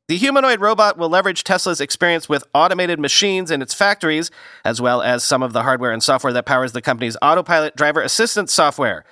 The 0.08 0.18
humanoid 0.18 0.60
robot 0.60 0.98
will 0.98 1.10
leverage 1.10 1.44
Tesla's 1.44 1.80
experience 1.80 2.28
with 2.28 2.44
automated 2.56 3.00
machines 3.00 3.52
in 3.52 3.62
its 3.62 3.76
factories, 3.76 4.32
as 4.64 4.82
well 4.82 5.04
as 5.04 5.24
some 5.24 5.44
of 5.44 5.54
the 5.54 5.62
hardware 5.62 5.92
and 5.92 6.02
software 6.02 6.34
that 6.34 6.48
powers 6.48 6.72
the 6.72 6.82
company's 6.82 7.18
autopilot 7.22 7.76
driver 7.76 8.02
assistance 8.02 8.52
software. 8.52 9.06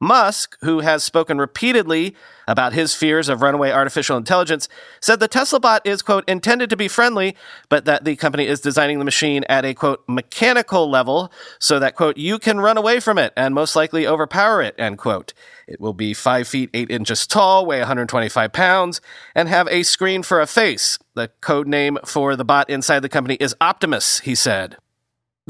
Musk, 0.00 0.56
who 0.62 0.80
has 0.80 1.04
spoken 1.04 1.38
repeatedly 1.38 2.16
about 2.48 2.72
his 2.72 2.94
fears 2.94 3.28
of 3.28 3.42
runaway 3.42 3.70
artificial 3.70 4.16
intelligence, 4.16 4.68
said 5.00 5.20
the 5.20 5.28
Tesla 5.28 5.60
bot 5.60 5.86
is, 5.86 6.00
quote, 6.00 6.26
intended 6.28 6.70
to 6.70 6.76
be 6.76 6.88
friendly, 6.88 7.36
but 7.68 7.84
that 7.84 8.04
the 8.04 8.16
company 8.16 8.46
is 8.46 8.60
designing 8.60 8.98
the 8.98 9.04
machine 9.04 9.44
at 9.48 9.64
a, 9.64 9.74
quote, 9.74 10.02
mechanical 10.08 10.88
level 10.88 11.30
so 11.58 11.78
that, 11.78 11.94
quote, 11.94 12.16
you 12.16 12.38
can 12.38 12.60
run 12.60 12.78
away 12.78 12.98
from 12.98 13.18
it 13.18 13.32
and 13.36 13.54
most 13.54 13.76
likely 13.76 14.06
overpower 14.06 14.62
it, 14.62 14.74
end 14.78 14.98
quote. 14.98 15.34
It 15.68 15.80
will 15.80 15.92
be 15.92 16.14
5 16.14 16.48
feet 16.48 16.70
8 16.72 16.90
inches 16.90 17.26
tall, 17.26 17.66
weigh 17.66 17.80
125 17.80 18.52
pounds, 18.52 19.00
and 19.34 19.48
have 19.48 19.68
a 19.68 19.82
screen 19.82 20.22
for 20.22 20.40
a 20.40 20.46
face. 20.46 20.98
The 21.14 21.28
code 21.40 21.68
name 21.68 21.98
for 22.04 22.36
the 22.36 22.44
bot 22.44 22.70
inside 22.70 23.00
the 23.00 23.08
company 23.08 23.36
is 23.36 23.54
Optimus, 23.60 24.20
he 24.20 24.34
said. 24.34 24.76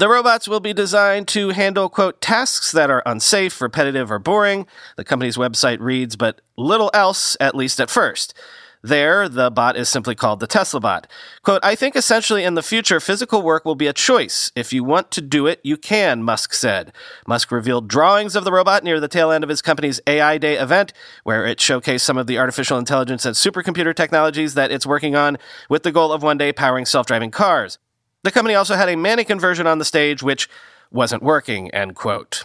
The 0.01 0.09
robots 0.09 0.47
will 0.47 0.59
be 0.59 0.73
designed 0.73 1.27
to 1.27 1.49
handle, 1.49 1.87
quote, 1.87 2.21
tasks 2.21 2.71
that 2.71 2.89
are 2.89 3.03
unsafe, 3.05 3.61
repetitive, 3.61 4.11
or 4.11 4.17
boring. 4.17 4.65
The 4.97 5.03
company's 5.03 5.37
website 5.37 5.79
reads, 5.79 6.15
but 6.15 6.41
little 6.57 6.89
else, 6.91 7.37
at 7.39 7.53
least 7.53 7.79
at 7.79 7.91
first. 7.91 8.33
There, 8.81 9.29
the 9.29 9.51
bot 9.51 9.77
is 9.77 9.89
simply 9.89 10.15
called 10.15 10.39
the 10.39 10.47
Tesla 10.47 10.79
bot. 10.79 11.05
Quote, 11.43 11.63
I 11.63 11.75
think 11.75 11.95
essentially 11.95 12.43
in 12.43 12.55
the 12.55 12.63
future, 12.63 12.99
physical 12.99 13.43
work 13.43 13.63
will 13.63 13.75
be 13.75 13.85
a 13.85 13.93
choice. 13.93 14.51
If 14.55 14.73
you 14.73 14.83
want 14.83 15.11
to 15.11 15.21
do 15.21 15.45
it, 15.45 15.59
you 15.61 15.77
can, 15.77 16.23
Musk 16.23 16.55
said. 16.55 16.93
Musk 17.27 17.51
revealed 17.51 17.87
drawings 17.87 18.35
of 18.35 18.43
the 18.43 18.51
robot 18.51 18.83
near 18.83 18.99
the 18.99 19.07
tail 19.07 19.29
end 19.29 19.43
of 19.43 19.51
his 19.51 19.61
company's 19.61 20.01
AI 20.07 20.39
Day 20.39 20.57
event, 20.57 20.93
where 21.25 21.45
it 21.45 21.59
showcased 21.59 22.01
some 22.01 22.17
of 22.17 22.25
the 22.25 22.39
artificial 22.39 22.79
intelligence 22.79 23.23
and 23.23 23.35
supercomputer 23.35 23.95
technologies 23.95 24.55
that 24.55 24.71
it's 24.71 24.87
working 24.87 25.15
on 25.15 25.37
with 25.69 25.83
the 25.83 25.91
goal 25.91 26.11
of 26.11 26.23
one 26.23 26.39
day 26.39 26.51
powering 26.51 26.87
self 26.87 27.05
driving 27.05 27.29
cars. 27.29 27.77
The 28.23 28.31
company 28.31 28.55
also 28.55 28.75
had 28.75 28.89
a 28.89 28.95
mannequin 28.95 29.39
version 29.39 29.67
on 29.67 29.79
the 29.79 29.85
stage, 29.85 30.21
which 30.21 30.47
wasn't 30.91 31.23
working, 31.23 31.71
end 31.71 31.95
quote. 31.95 32.43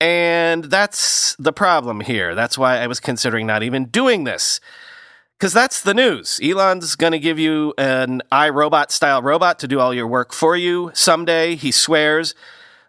And 0.00 0.64
that's 0.64 1.34
the 1.38 1.52
problem 1.52 2.00
here. 2.00 2.34
That's 2.34 2.56
why 2.56 2.78
I 2.78 2.86
was 2.86 3.00
considering 3.00 3.46
not 3.46 3.62
even 3.62 3.86
doing 3.86 4.24
this. 4.24 4.60
Because 5.38 5.52
that's 5.52 5.80
the 5.82 5.94
news. 5.94 6.40
Elon's 6.42 6.96
going 6.96 7.12
to 7.12 7.18
give 7.18 7.38
you 7.38 7.72
an 7.78 8.22
iRobot 8.32 8.90
style 8.90 9.22
robot 9.22 9.60
to 9.60 9.68
do 9.68 9.78
all 9.78 9.94
your 9.94 10.06
work 10.06 10.32
for 10.32 10.56
you 10.56 10.90
someday, 10.94 11.54
he 11.54 11.70
swears. 11.70 12.34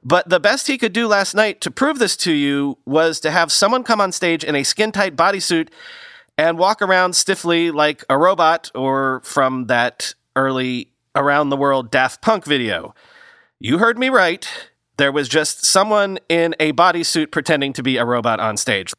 But 0.04 0.30
the 0.30 0.40
best 0.40 0.68
he 0.68 0.78
could 0.78 0.94
do 0.94 1.08
last 1.08 1.36
night 1.36 1.62
to 1.62 1.72
prove 1.72 2.00
this 2.00 2.16
to 2.18 2.32
you 2.32 2.78
was 2.86 3.20
to 3.20 3.32
have 3.32 3.52
someone 3.52 3.84
come 3.84 4.02
on 4.02 4.12
stage 4.12 4.44
in 4.44 4.56
a 4.56 4.64
skin 4.64 4.92
tight 4.92 5.16
bodysuit 5.16 5.70
and 6.38 6.58
walk 6.58 6.82
around 6.82 7.14
stiffly 7.14 7.70
like 7.70 8.04
a 8.10 8.18
robot 8.18 8.72
or 8.74 9.22
from 9.24 9.66
that 9.66 10.16
early 10.36 10.90
around 11.16 11.50
the 11.50 11.58
world 11.58 11.92
Daft 11.92 12.22
Punk 12.22 12.46
video. 12.46 12.94
You 13.60 13.78
heard 13.78 13.98
me 13.98 14.10
right. 14.10 14.48
There 14.98 15.12
was 15.12 15.30
just 15.30 15.66
someone 15.66 16.20
in 16.30 16.56
a 16.60 16.74
bodysuit 16.74 17.32
pretending 17.32 17.74
to 17.74 17.84
be 17.84 17.98
a 17.98 18.06
robot 18.06 18.40
on 18.40 18.58
stage. 18.58 18.94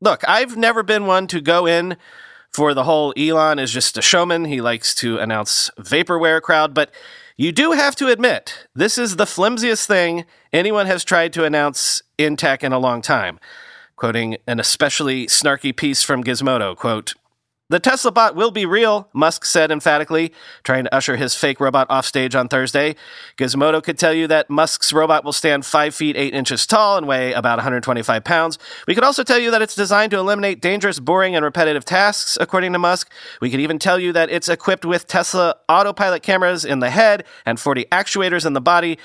Look, 0.00 0.22
I've 0.28 0.56
never 0.56 0.82
been 0.82 1.06
one 1.06 1.26
to 1.28 1.40
go 1.40 1.66
in 1.66 1.96
for 2.52 2.74
the 2.74 2.84
whole 2.84 3.12
Elon 3.16 3.58
is 3.58 3.72
just 3.72 3.98
a 3.98 4.02
showman. 4.02 4.44
He 4.44 4.60
likes 4.60 4.94
to 4.96 5.18
announce 5.18 5.70
vaporware 5.78 6.40
crowd, 6.40 6.74
but 6.74 6.90
you 7.36 7.52
do 7.52 7.72
have 7.72 7.94
to 7.96 8.08
admit, 8.08 8.66
this 8.74 8.98
is 8.98 9.16
the 9.16 9.26
flimsiest 9.26 9.86
thing 9.86 10.24
anyone 10.52 10.86
has 10.86 11.04
tried 11.04 11.32
to 11.34 11.44
announce 11.44 12.02
in 12.16 12.36
tech 12.36 12.64
in 12.64 12.72
a 12.72 12.78
long 12.78 13.02
time. 13.02 13.38
Quoting 13.96 14.38
an 14.46 14.60
especially 14.60 15.26
snarky 15.26 15.76
piece 15.76 16.02
from 16.02 16.24
Gizmodo, 16.24 16.76
quote, 16.76 17.14
the 17.68 17.78
Tesla 17.78 18.10
bot 18.10 18.34
will 18.34 18.50
be 18.50 18.64
real, 18.64 19.08
Musk 19.12 19.44
said 19.44 19.70
emphatically, 19.70 20.32
trying 20.62 20.84
to 20.84 20.94
usher 20.94 21.16
his 21.16 21.34
fake 21.34 21.60
robot 21.60 21.86
off 21.90 22.06
stage 22.06 22.34
on 22.34 22.48
Thursday. 22.48 22.96
Gizmodo 23.36 23.82
could 23.82 23.98
tell 23.98 24.14
you 24.14 24.26
that 24.26 24.48
Musk's 24.48 24.92
robot 24.92 25.24
will 25.24 25.32
stand 25.32 25.66
5 25.66 25.94
feet 25.94 26.16
8 26.16 26.32
inches 26.32 26.66
tall 26.66 26.96
and 26.96 27.06
weigh 27.06 27.32
about 27.32 27.58
125 27.58 28.24
pounds. 28.24 28.58
We 28.86 28.94
could 28.94 29.04
also 29.04 29.22
tell 29.22 29.38
you 29.38 29.50
that 29.50 29.60
it's 29.60 29.74
designed 29.74 30.12
to 30.12 30.18
eliminate 30.18 30.62
dangerous, 30.62 30.98
boring, 30.98 31.36
and 31.36 31.44
repetitive 31.44 31.84
tasks, 31.84 32.38
according 32.40 32.72
to 32.72 32.78
Musk. 32.78 33.12
We 33.40 33.50
could 33.50 33.60
even 33.60 33.78
tell 33.78 33.98
you 33.98 34.12
that 34.14 34.30
it's 34.30 34.48
equipped 34.48 34.86
with 34.86 35.06
Tesla 35.06 35.56
autopilot 35.68 36.22
cameras 36.22 36.64
in 36.64 36.78
the 36.78 36.90
head 36.90 37.24
and 37.44 37.60
40 37.60 37.84
actuators 37.92 38.46
in 38.46 38.54
the 38.54 38.60
body, 38.60 38.98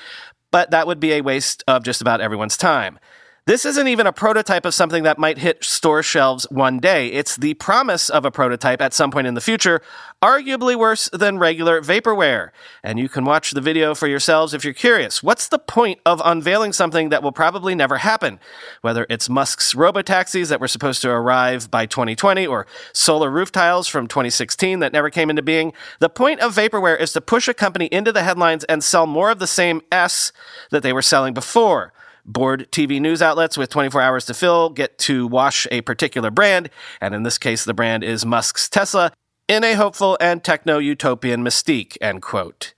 but 0.50 0.70
that 0.70 0.86
would 0.86 1.00
be 1.00 1.12
a 1.12 1.20
waste 1.20 1.62
of 1.68 1.82
just 1.84 2.00
about 2.00 2.20
everyone's 2.20 2.56
time. 2.56 2.98
This 3.46 3.66
isn't 3.66 3.88
even 3.88 4.06
a 4.06 4.12
prototype 4.12 4.64
of 4.64 4.72
something 4.72 5.02
that 5.02 5.18
might 5.18 5.36
hit 5.36 5.62
store 5.62 6.02
shelves 6.02 6.46
one 6.50 6.78
day. 6.78 7.08
It's 7.08 7.36
the 7.36 7.52
promise 7.52 8.08
of 8.08 8.24
a 8.24 8.30
prototype 8.30 8.80
at 8.80 8.94
some 8.94 9.10
point 9.10 9.26
in 9.26 9.34
the 9.34 9.40
future, 9.42 9.82
arguably 10.22 10.74
worse 10.74 11.10
than 11.12 11.36
regular 11.36 11.82
vaporware. 11.82 12.52
And 12.82 12.98
you 12.98 13.06
can 13.06 13.26
watch 13.26 13.50
the 13.50 13.60
video 13.60 13.94
for 13.94 14.06
yourselves 14.06 14.54
if 14.54 14.64
you're 14.64 14.72
curious. 14.72 15.22
What's 15.22 15.46
the 15.46 15.58
point 15.58 16.00
of 16.06 16.22
unveiling 16.24 16.72
something 16.72 17.10
that 17.10 17.22
will 17.22 17.32
probably 17.32 17.74
never 17.74 17.98
happen? 17.98 18.40
Whether 18.80 19.04
it's 19.10 19.28
Musk's 19.28 19.74
robotaxis 19.74 20.48
that 20.48 20.58
were 20.58 20.66
supposed 20.66 21.02
to 21.02 21.10
arrive 21.10 21.70
by 21.70 21.84
2020 21.84 22.46
or 22.46 22.66
solar 22.94 23.30
roof 23.30 23.52
tiles 23.52 23.86
from 23.88 24.06
2016 24.06 24.78
that 24.78 24.94
never 24.94 25.10
came 25.10 25.28
into 25.28 25.42
being, 25.42 25.74
the 25.98 26.08
point 26.08 26.40
of 26.40 26.56
vaporware 26.56 26.98
is 26.98 27.12
to 27.12 27.20
push 27.20 27.46
a 27.46 27.52
company 27.52 27.90
into 27.92 28.10
the 28.10 28.22
headlines 28.22 28.64
and 28.64 28.82
sell 28.82 29.06
more 29.06 29.30
of 29.30 29.38
the 29.38 29.46
same 29.46 29.82
S 29.92 30.32
that 30.70 30.82
they 30.82 30.94
were 30.94 31.02
selling 31.02 31.34
before. 31.34 31.92
Bored 32.24 32.70
TV 32.72 33.00
news 33.00 33.20
outlets 33.20 33.58
with 33.58 33.70
24 33.70 34.00
hours 34.00 34.24
to 34.26 34.34
fill 34.34 34.70
get 34.70 34.98
to 35.00 35.26
wash 35.26 35.66
a 35.70 35.82
particular 35.82 36.30
brand, 36.30 36.70
and 37.00 37.14
in 37.14 37.22
this 37.22 37.38
case, 37.38 37.64
the 37.64 37.74
brand 37.74 38.02
is 38.02 38.24
Musk's 38.24 38.68
Tesla, 38.68 39.12
in 39.46 39.62
a 39.62 39.74
hopeful 39.74 40.16
and 40.20 40.42
techno 40.42 40.78
utopian 40.78 41.44
mystique, 41.44 41.98
end 42.00 42.22
quote. 42.22 42.72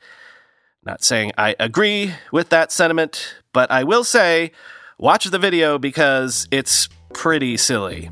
Not 0.85 1.05
saying 1.05 1.33
I 1.39 1.55
agree 1.61 2.15
with 2.33 2.49
that 2.51 2.73
sentiment, 2.73 3.37
but 3.53 3.71
I 3.71 3.85
will 3.85 4.05
say 4.05 4.53
watch 4.99 5.27
the 5.27 5.39
video 5.39 5.79
because 5.79 6.49
it's 6.51 6.89
pretty 7.13 7.57
silly. 7.57 8.11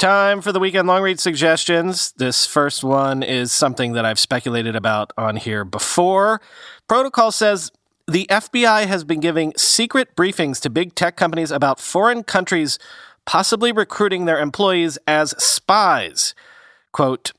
Time 0.00 0.40
for 0.40 0.50
the 0.50 0.58
weekend 0.58 0.88
long 0.88 1.02
read 1.02 1.20
suggestions. 1.20 2.12
This 2.12 2.46
first 2.46 2.82
one 2.82 3.22
is 3.22 3.52
something 3.52 3.92
that 3.92 4.06
I've 4.06 4.18
speculated 4.18 4.74
about 4.74 5.12
on 5.18 5.36
here 5.36 5.62
before. 5.62 6.40
Protocol 6.88 7.30
says 7.30 7.70
the 8.08 8.26
FBI 8.30 8.86
has 8.86 9.04
been 9.04 9.20
giving 9.20 9.52
secret 9.58 10.16
briefings 10.16 10.58
to 10.62 10.70
big 10.70 10.94
tech 10.94 11.18
companies 11.18 11.50
about 11.50 11.78
foreign 11.78 12.22
countries 12.22 12.78
possibly 13.26 13.72
recruiting 13.72 14.24
their 14.24 14.40
employees 14.40 14.96
as 15.06 15.32
spies. 15.32 16.34
Quote, 16.92 17.32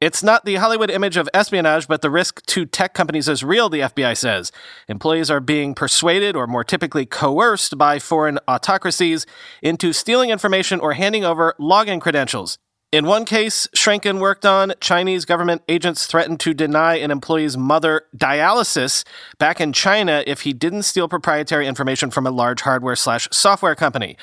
it's 0.00 0.22
not 0.22 0.44
the 0.44 0.56
Hollywood 0.56 0.90
image 0.90 1.16
of 1.16 1.28
espionage, 1.34 1.88
but 1.88 2.02
the 2.02 2.10
risk 2.10 2.44
to 2.46 2.66
tech 2.66 2.94
companies 2.94 3.28
is 3.28 3.42
real, 3.42 3.68
the 3.68 3.80
FBI 3.80 4.16
says. 4.16 4.52
Employees 4.88 5.30
are 5.30 5.40
being 5.40 5.74
persuaded, 5.74 6.36
or 6.36 6.46
more 6.46 6.64
typically 6.64 7.04
coerced, 7.04 7.76
by 7.76 7.98
foreign 7.98 8.38
autocracies 8.46 9.26
into 9.62 9.92
stealing 9.92 10.30
information 10.30 10.78
or 10.80 10.92
handing 10.92 11.24
over 11.24 11.54
login 11.58 12.00
credentials. 12.00 12.58
In 12.90 13.04
one 13.04 13.26
case 13.26 13.68
Schrenken 13.76 14.18
worked 14.18 14.46
on, 14.46 14.72
Chinese 14.80 15.26
government 15.26 15.62
agents 15.68 16.06
threatened 16.06 16.40
to 16.40 16.54
deny 16.54 16.94
an 16.94 17.10
employee's 17.10 17.54
mother 17.54 18.02
dialysis 18.16 19.04
back 19.38 19.60
in 19.60 19.74
China 19.74 20.24
if 20.26 20.42
he 20.42 20.54
didn't 20.54 20.84
steal 20.84 21.06
proprietary 21.06 21.66
information 21.66 22.10
from 22.10 22.26
a 22.26 22.30
large 22.30 22.62
hardware 22.62 22.96
slash 22.96 23.28
software 23.30 23.74
company. 23.74 24.16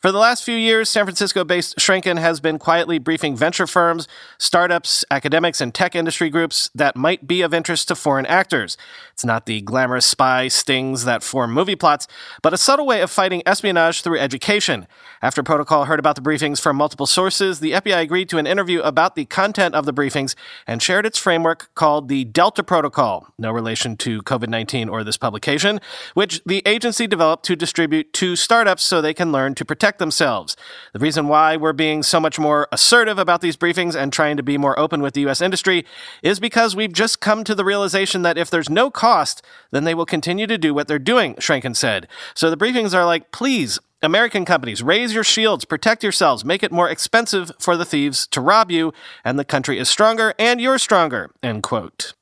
For 0.00 0.12
the 0.12 0.18
last 0.18 0.44
few 0.44 0.56
years, 0.56 0.88
San 0.88 1.04
Francisco 1.04 1.44
based 1.44 1.76
Shrinkin 1.76 2.18
has 2.18 2.40
been 2.40 2.58
quietly 2.58 2.98
briefing 2.98 3.36
venture 3.36 3.66
firms, 3.66 4.08
startups, 4.38 5.04
academics, 5.10 5.60
and 5.60 5.74
tech 5.74 5.94
industry 5.94 6.30
groups 6.30 6.70
that 6.74 6.96
might 6.96 7.26
be 7.26 7.42
of 7.42 7.52
interest 7.52 7.88
to 7.88 7.94
foreign 7.94 8.24
actors. 8.24 8.78
It's 9.12 9.26
not 9.26 9.44
the 9.44 9.60
glamorous 9.60 10.06
spy 10.06 10.48
stings 10.48 11.04
that 11.04 11.22
form 11.22 11.52
movie 11.52 11.76
plots, 11.76 12.08
but 12.40 12.54
a 12.54 12.56
subtle 12.56 12.86
way 12.86 13.02
of 13.02 13.10
fighting 13.10 13.42
espionage 13.44 14.00
through 14.00 14.18
education. 14.18 14.86
After 15.20 15.42
Protocol 15.42 15.84
heard 15.84 15.98
about 15.98 16.16
the 16.16 16.22
briefings 16.22 16.62
from 16.62 16.76
multiple 16.76 17.06
sources, 17.06 17.60
the 17.60 17.72
FBI 17.72 18.00
agreed 18.00 18.30
to 18.30 18.38
an 18.38 18.46
interview 18.46 18.80
about 18.80 19.16
the 19.16 19.26
content 19.26 19.74
of 19.74 19.84
the 19.84 19.92
briefings 19.92 20.34
and 20.66 20.82
shared 20.82 21.04
its 21.04 21.18
framework 21.18 21.68
called 21.74 22.08
the 22.08 22.24
Delta 22.24 22.62
Protocol, 22.62 23.26
no 23.38 23.50
relation 23.50 23.98
to 23.98 24.22
COVID 24.22 24.48
19 24.48 24.88
or 24.88 25.04
this 25.04 25.18
publication, 25.18 25.78
which 26.14 26.40
the 26.46 26.62
agency 26.64 27.06
developed 27.06 27.44
to 27.44 27.54
distribute 27.54 28.14
to 28.14 28.34
startups 28.34 28.82
so 28.82 29.02
they 29.02 29.12
can 29.12 29.30
learn 29.30 29.54
to 29.56 29.64
protect 29.66 29.89
protect 29.90 29.98
themselves. 29.98 30.56
The 30.92 31.00
reason 31.00 31.26
why 31.26 31.56
we're 31.56 31.72
being 31.72 32.04
so 32.04 32.20
much 32.20 32.38
more 32.38 32.68
assertive 32.70 33.18
about 33.18 33.40
these 33.40 33.56
briefings 33.56 33.96
and 33.96 34.12
trying 34.12 34.36
to 34.36 34.42
be 34.42 34.56
more 34.56 34.78
open 34.78 35.02
with 35.02 35.14
the 35.14 35.22
U.S. 35.22 35.40
industry 35.40 35.84
is 36.22 36.38
because 36.38 36.76
we've 36.76 36.92
just 36.92 37.20
come 37.20 37.42
to 37.42 37.56
the 37.56 37.64
realization 37.64 38.22
that 38.22 38.38
if 38.38 38.50
there's 38.50 38.70
no 38.70 38.88
cost, 38.88 39.42
then 39.72 39.82
they 39.82 39.94
will 39.94 40.06
continue 40.06 40.46
to 40.46 40.56
do 40.56 40.72
what 40.72 40.86
they're 40.86 41.00
doing, 41.00 41.34
Shrinkin 41.36 41.74
said. 41.74 42.06
So 42.34 42.50
the 42.50 42.56
briefings 42.56 42.94
are 42.94 43.04
like, 43.04 43.32
please, 43.32 43.80
American 44.00 44.44
companies, 44.44 44.80
raise 44.80 45.12
your 45.12 45.24
shields, 45.24 45.64
protect 45.64 46.04
yourselves, 46.04 46.44
make 46.44 46.62
it 46.62 46.70
more 46.70 46.88
expensive 46.88 47.50
for 47.58 47.76
the 47.76 47.84
thieves 47.84 48.28
to 48.28 48.40
rob 48.40 48.70
you, 48.70 48.92
and 49.24 49.40
the 49.40 49.44
country 49.44 49.76
is 49.76 49.88
stronger 49.88 50.34
and 50.38 50.60
you're 50.60 50.78
stronger, 50.78 51.32
end 51.42 51.64
quote. 51.64 52.14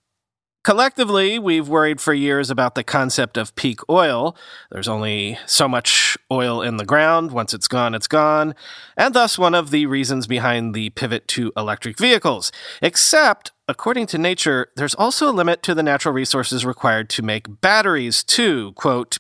Collectively, 0.69 1.39
we've 1.39 1.67
worried 1.67 1.99
for 1.99 2.13
years 2.13 2.51
about 2.51 2.75
the 2.75 2.85
concept 2.85 3.39
of 3.39 3.57
peak 3.57 3.81
oil. 3.89 4.37
There's 4.71 4.87
only 4.87 5.39
so 5.47 5.67
much 5.67 6.19
oil 6.31 6.61
in 6.61 6.77
the 6.77 6.85
ground. 6.85 7.33
Once 7.33 7.55
it's 7.55 7.69
gone, 7.69 7.95
it's 7.95 8.07
gone. 8.07 8.55
And 8.95 9.15
thus, 9.15 9.39
one 9.39 9.55
of 9.55 9.71
the 9.71 9.87
reasons 9.87 10.27
behind 10.27 10.75
the 10.75 10.91
pivot 10.91 11.27
to 11.29 11.55
electric 11.57 11.97
vehicles. 11.97 12.53
Except, 12.83 13.51
according 13.67 14.09
to 14.09 14.19
nature, 14.19 14.69
there's 14.77 14.95
also 14.95 15.31
a 15.31 15.33
limit 15.33 15.63
to 15.63 15.75
the 15.75 15.83
natural 15.83 16.13
resources 16.13 16.67
required 16.67 17.09
to 17.09 17.23
make 17.23 17.63
batteries, 17.63 18.23
too. 18.23 18.73
Quote, 18.73 19.17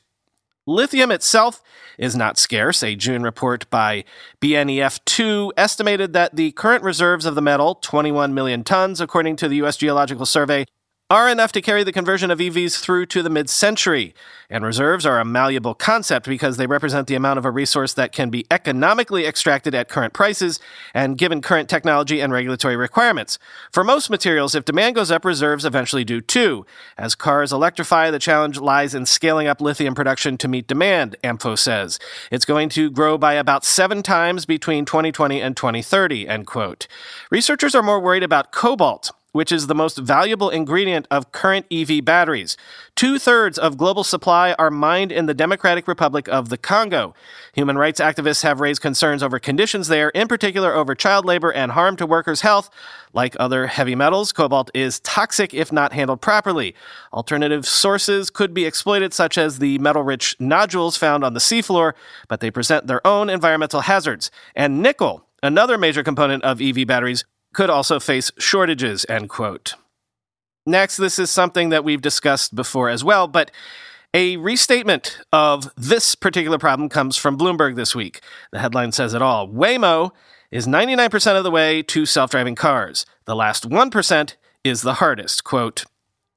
Lithium 0.67 1.11
itself 1.11 1.63
is 1.97 2.15
not 2.15 2.37
scarce. 2.37 2.83
A 2.83 2.95
June 2.95 3.23
report 3.23 3.65
by 3.71 4.05
BNEF2 4.43 5.53
estimated 5.57 6.13
that 6.13 6.37
the 6.37 6.53
current 6.53 6.85
reserves 6.85 7.25
of 7.25 7.35
the 7.35 7.41
metal, 7.41 7.77
21 7.77 8.35
million 8.35 8.65
tons, 8.65 9.01
according 9.01 9.37
to 9.37 9.49
the 9.49 9.57
U.S. 9.57 9.79
Geological 9.79 10.27
Survey, 10.27 10.67
are 11.11 11.31
enough 11.31 11.53
to 11.53 11.63
carry 11.63 11.83
the 11.83 11.93
conversion 11.93 12.31
of 12.31 12.39
EVs 12.39 12.81
through 12.81 13.07
to 13.07 13.23
the 13.23 13.31
mid 13.31 13.49
century. 13.49 14.15
And 14.51 14.63
reserves 14.63 15.07
are 15.07 15.19
a 15.19 15.25
malleable 15.25 15.75
concept 15.75 16.27
because 16.27 16.59
they 16.59 16.67
represent 16.67 17.07
the 17.07 17.15
amount 17.15 17.39
of 17.39 17.47
a 17.47 17.51
resource 17.51 17.95
that 17.95 18.13
can 18.13 18.29
be 18.29 18.45
economically 18.51 19.25
extracted 19.25 19.75
at 19.75 19.89
current 19.89 20.13
prices 20.13 20.61
and 20.93 21.17
given 21.17 21.41
current 21.41 21.71
technology 21.71 22.21
and 22.21 22.31
regulatory 22.31 22.77
requirements. 22.77 23.39
For 23.73 23.85
most 23.85 24.11
materials, 24.11 24.55
if 24.55 24.67
demand 24.67 24.97
goes 24.97 25.11
up, 25.11 25.25
reserves 25.25 25.65
eventually 25.65 26.05
do 26.05 26.21
too. 26.21 26.67
As 26.99 27.15
cars 27.15 27.53
electrify, 27.55 28.11
the 28.11 28.19
challenge 28.19 28.59
lies 28.59 28.95
in 28.95 29.07
scaling 29.07 29.47
up 29.47 29.63
lithium 29.63 29.95
production 29.95 30.37
to 30.39 30.49
meet 30.49 30.67
demand, 30.67 31.17
AMFO 31.25 31.59
says. 31.59 31.99
It's 32.31 32.45
going 32.45 32.69
to 32.71 32.91
grow 32.91 33.17
by 33.17 33.33
about 33.33 33.65
seven 33.65 34.03
times 34.03 34.45
between 34.45 34.85
2020 34.85 35.41
and 35.41 35.57
2030, 35.57 36.29
end 36.29 36.47
quote. 36.47 36.87
Researchers 37.31 37.75
are 37.75 37.83
more 37.83 38.01
worried 38.01 38.23
about 38.23 38.53
cobalt 38.53 39.11
which 39.33 39.53
is 39.53 39.67
the 39.67 39.75
most 39.75 39.99
valuable 39.99 40.51
ingredient 40.51 41.07
of 41.11 41.33
current 41.33 41.67
EV 41.71 42.05
batteries. 42.05 42.57
Two 42.97 43.19
thirds 43.19 43.59
of 43.59 43.77
global 43.77 44.03
supply 44.03 44.55
are 44.59 44.71
mined 44.71 45.13
in 45.13 45.27
the 45.27 45.35
Democratic 45.35 45.87
Republic 45.87 46.29
of 46.29 46.49
the 46.49 46.57
Congo. 46.57 47.15
Human 47.55 47.77
rights 47.77 48.01
activists 48.01 48.43
have 48.43 48.61
raised 48.61 48.81
concerns 48.81 49.23
over 49.23 49.39
conditions 49.39 49.89
there, 49.89 50.09
in 50.11 50.29
particular 50.29 50.75
over 50.75 50.95
child 50.95 51.25
labor 51.25 51.53
and 51.53 51.73
harm 51.73 51.97
to 51.97 52.07
workers' 52.07 52.41
health. 52.41 52.71
Like 53.13 53.37
other 53.39 53.67
heavy 53.67 53.95
metals, 53.95 54.33
cobalt 54.33 54.71
is 54.75 55.01
toxic 55.01 55.53
if 55.53 55.71
not 55.73 55.93
handled 55.93 56.21
properly. 56.21 56.75
Alternative 57.13 57.67
sources 57.67 58.31
could 58.31 58.55
be 58.55 58.65
exploited, 58.65 59.13
such 59.13 59.37
as 59.39 59.59
the 59.59 59.79
metal 59.79 60.03
rich 60.03 60.37
nodules 60.39 60.97
found 60.97 61.25
on 61.25 61.35
the 61.35 61.41
seafloor, 61.41 61.93
but 62.29 62.41
they 62.41 62.51
present 62.51 62.87
their 62.87 63.07
own 63.07 63.29
environmental 63.31 63.83
hazards. 63.83 64.31
And 64.55 64.83
nickel, 64.83 65.27
another 65.43 65.79
major 65.79 66.03
component 66.03 66.45
of 66.45 66.61
EV 66.61 66.87
batteries, 66.87 67.25
could 67.55 67.71
also 67.71 67.99
face 68.01 68.31
shortages, 68.39 69.07
end 69.09 69.29
quote. 69.29 69.75
Next, 70.67 70.99
this 70.99 71.19
is 71.19 71.31
something 71.31 71.71
that 71.71 71.85
we've 71.85 72.03
discussed 72.03 72.55
before 72.55 72.91
as 72.91 73.03
well, 73.03 73.27
but 73.27 73.51
a 74.15 74.37
restatement 74.37 75.19
of 75.33 75.71
this 75.77 76.15
particular 76.15 76.59
problem 76.59 76.89
comes 76.89 77.17
from 77.17 77.39
Bloomberg 77.39 77.77
this 77.77 77.95
week. 77.95 78.21
The 78.53 78.59
headline 78.59 78.93
says 78.93 79.15
it 79.15 79.23
all 79.23 79.49
Waymo 79.49 80.11
is 80.51 80.67
99% 80.67 81.37
of 81.37 81.45
the 81.45 81.51
way 81.51 81.83
to 81.83 82.07
self 82.07 82.31
driving 82.31 82.55
cars. 82.55 83.05
The 83.27 83.37
last 83.37 83.69
1% 83.69 84.37
is 84.65 84.83
the 84.83 84.95
hardest. 84.95 85.45
Quote, 85.45 85.85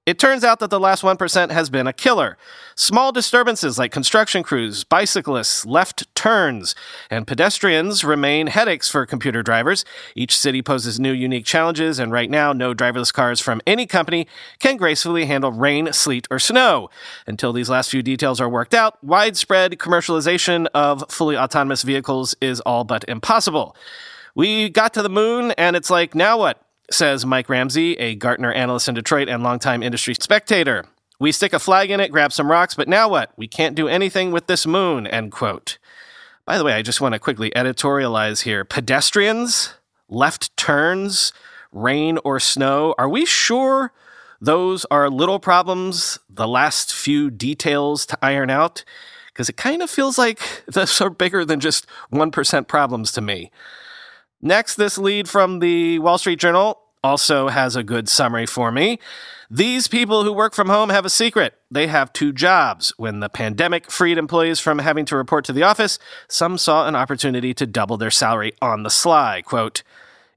it 0.07 0.17
turns 0.17 0.43
out 0.43 0.59
that 0.59 0.71
the 0.71 0.79
last 0.79 1.03
1% 1.03 1.51
has 1.51 1.69
been 1.69 1.85
a 1.85 1.93
killer. 1.93 2.35
Small 2.75 3.11
disturbances 3.11 3.77
like 3.77 3.91
construction 3.91 4.41
crews, 4.41 4.83
bicyclists, 4.83 5.63
left 5.63 6.13
turns, 6.15 6.73
and 7.11 7.27
pedestrians 7.27 8.03
remain 8.03 8.47
headaches 8.47 8.89
for 8.89 9.05
computer 9.05 9.43
drivers. 9.43 9.85
Each 10.15 10.35
city 10.35 10.63
poses 10.63 10.99
new, 10.99 11.11
unique 11.11 11.45
challenges, 11.45 11.99
and 11.99 12.11
right 12.11 12.31
now, 12.31 12.51
no 12.51 12.73
driverless 12.73 13.13
cars 13.13 13.39
from 13.39 13.61
any 13.67 13.85
company 13.85 14.25
can 14.57 14.75
gracefully 14.77 15.25
handle 15.25 15.51
rain, 15.51 15.93
sleet, 15.93 16.27
or 16.31 16.39
snow. 16.39 16.89
Until 17.27 17.53
these 17.53 17.69
last 17.69 17.91
few 17.91 18.01
details 18.01 18.41
are 18.41 18.49
worked 18.49 18.73
out, 18.73 19.01
widespread 19.03 19.73
commercialization 19.73 20.65
of 20.73 21.03
fully 21.09 21.37
autonomous 21.37 21.83
vehicles 21.83 22.35
is 22.41 22.59
all 22.61 22.83
but 22.83 23.05
impossible. 23.07 23.75
We 24.33 24.69
got 24.69 24.95
to 24.95 25.03
the 25.03 25.09
moon, 25.09 25.51
and 25.51 25.75
it's 25.75 25.91
like, 25.91 26.15
now 26.15 26.39
what? 26.39 26.59
Says 26.93 27.25
Mike 27.25 27.49
Ramsey, 27.49 27.93
a 27.95 28.15
Gartner 28.15 28.51
analyst 28.51 28.87
in 28.87 28.95
Detroit 28.95 29.29
and 29.29 29.43
longtime 29.43 29.83
industry 29.83 30.15
spectator. 30.19 30.85
We 31.19 31.31
stick 31.31 31.53
a 31.53 31.59
flag 31.59 31.91
in 31.91 31.99
it, 31.99 32.11
grab 32.11 32.33
some 32.33 32.49
rocks, 32.49 32.73
but 32.73 32.87
now 32.87 33.07
what? 33.07 33.31
We 33.37 33.47
can't 33.47 33.75
do 33.75 33.87
anything 33.87 34.31
with 34.31 34.47
this 34.47 34.65
moon, 34.65 35.05
end 35.05 35.31
quote. 35.31 35.77
By 36.45 36.57
the 36.57 36.63
way, 36.63 36.73
I 36.73 36.81
just 36.81 36.99
want 36.99 37.13
to 37.13 37.19
quickly 37.19 37.51
editorialize 37.51 38.41
here. 38.41 38.65
Pedestrians, 38.65 39.75
left 40.09 40.55
turns, 40.57 41.31
rain 41.71 42.17
or 42.23 42.39
snow, 42.39 42.95
are 42.97 43.07
we 43.07 43.25
sure 43.25 43.93
those 44.41 44.85
are 44.85 45.09
little 45.09 45.39
problems, 45.39 46.17
the 46.27 46.47
last 46.47 46.93
few 46.93 47.29
details 47.29 48.05
to 48.07 48.17
iron 48.21 48.49
out? 48.49 48.83
Because 49.27 49.47
it 49.47 49.57
kind 49.57 49.83
of 49.83 49.89
feels 49.89 50.17
like 50.17 50.41
those 50.67 50.99
are 51.01 51.11
bigger 51.11 51.45
than 51.45 51.59
just 51.59 51.85
1% 52.11 52.67
problems 52.67 53.11
to 53.11 53.21
me. 53.21 53.51
Next, 54.41 54.75
this 54.75 54.97
lead 54.97 55.29
from 55.29 55.59
the 55.59 55.99
Wall 55.99 56.17
Street 56.17 56.39
Journal 56.39 56.80
also 57.03 57.49
has 57.49 57.75
a 57.75 57.83
good 57.83 58.07
summary 58.07 58.45
for 58.45 58.71
me. 58.71 58.99
These 59.49 59.87
people 59.87 60.23
who 60.23 60.31
work 60.31 60.53
from 60.53 60.69
home 60.69 60.89
have 60.89 61.05
a 61.05 61.09
secret. 61.09 61.55
They 61.69 61.87
have 61.87 62.13
two 62.13 62.31
jobs. 62.31 62.93
When 62.97 63.19
the 63.19 63.29
pandemic 63.29 63.91
freed 63.91 64.17
employees 64.17 64.59
from 64.59 64.79
having 64.79 65.05
to 65.05 65.17
report 65.17 65.43
to 65.45 65.53
the 65.53 65.63
office, 65.63 65.99
some 66.29 66.57
saw 66.57 66.87
an 66.87 66.95
opportunity 66.95 67.53
to 67.55 67.65
double 67.65 67.97
their 67.97 68.11
salary 68.11 68.53
on 68.61 68.83
the 68.83 68.89
sly. 68.89 69.41
Quote, 69.41 69.83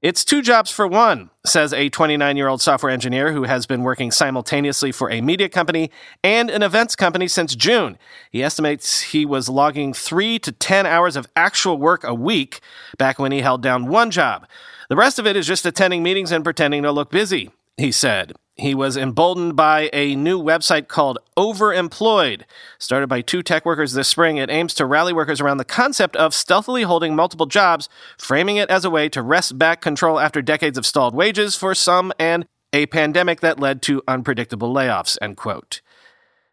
it's 0.05 0.23
two 0.23 0.43
jobs 0.43 0.69
for 0.69 0.85
one, 0.85 1.31
says 1.47 1.73
a 1.73 1.89
29 1.89 2.37
year 2.37 2.47
old 2.47 2.61
software 2.61 2.91
engineer 2.91 3.33
who 3.33 3.41
has 3.45 3.65
been 3.65 3.81
working 3.81 4.11
simultaneously 4.11 4.91
for 4.91 5.09
a 5.09 5.19
media 5.19 5.49
company 5.49 5.89
and 6.23 6.51
an 6.51 6.61
events 6.61 6.95
company 6.95 7.27
since 7.27 7.55
June. 7.55 7.97
He 8.29 8.43
estimates 8.43 9.01
he 9.01 9.25
was 9.25 9.49
logging 9.49 9.95
three 9.95 10.37
to 10.37 10.51
10 10.51 10.85
hours 10.85 11.15
of 11.15 11.25
actual 11.35 11.79
work 11.79 12.03
a 12.03 12.13
week 12.13 12.59
back 12.99 13.17
when 13.17 13.31
he 13.31 13.41
held 13.41 13.63
down 13.63 13.87
one 13.87 14.11
job. 14.11 14.45
The 14.89 14.95
rest 14.95 15.17
of 15.17 15.25
it 15.25 15.35
is 15.35 15.47
just 15.47 15.65
attending 15.65 16.03
meetings 16.03 16.31
and 16.31 16.43
pretending 16.43 16.83
to 16.83 16.91
look 16.91 17.09
busy, 17.09 17.49
he 17.75 17.91
said. 17.91 18.33
He 18.57 18.73
was 18.73 18.95
emboldened 18.95 19.57
by 19.57 19.89
a 19.91 20.15
new 20.15 20.41
website 20.41 20.87
called 20.87 21.19
Overemployed. 21.35 22.43
Started 22.79 23.07
by 23.07 23.19
two 23.19 23.43
tech 23.43 23.65
workers 23.65 23.91
this 23.91 24.07
spring, 24.07 24.37
it 24.37 24.49
aims 24.49 24.73
to 24.75 24.85
rally 24.85 25.11
workers 25.11 25.41
around 25.41 25.57
the 25.57 25.65
concept 25.65 26.15
of 26.15 26.33
stealthily 26.33 26.83
holding 26.83 27.15
multiple 27.17 27.47
jobs, 27.47 27.89
framing 28.17 28.55
it 28.55 28.69
as 28.69 28.85
a 28.85 28.89
way 28.89 29.09
to 29.09 29.21
wrest 29.21 29.57
back 29.57 29.81
control 29.81 30.21
after 30.21 30.41
decades 30.41 30.77
of 30.77 30.85
stalled 30.85 31.13
wages 31.13 31.55
for 31.55 31.75
some 31.75 32.13
and 32.17 32.47
a 32.71 32.85
pandemic 32.85 33.41
that 33.41 33.59
led 33.59 33.81
to 33.81 34.01
unpredictable 34.07 34.73
layoffs, 34.73 35.17
end 35.21 35.35
quote. 35.35 35.81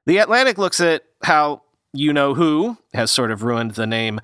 The 0.04 0.18
Atlantic 0.18 0.58
looks 0.58 0.80
at 0.80 1.04
how 1.22 1.62
you 1.92 2.12
know 2.12 2.34
who 2.34 2.78
has 2.94 3.12
sort 3.12 3.30
of 3.30 3.44
ruined 3.44 3.72
the 3.72 3.86
name 3.86 4.20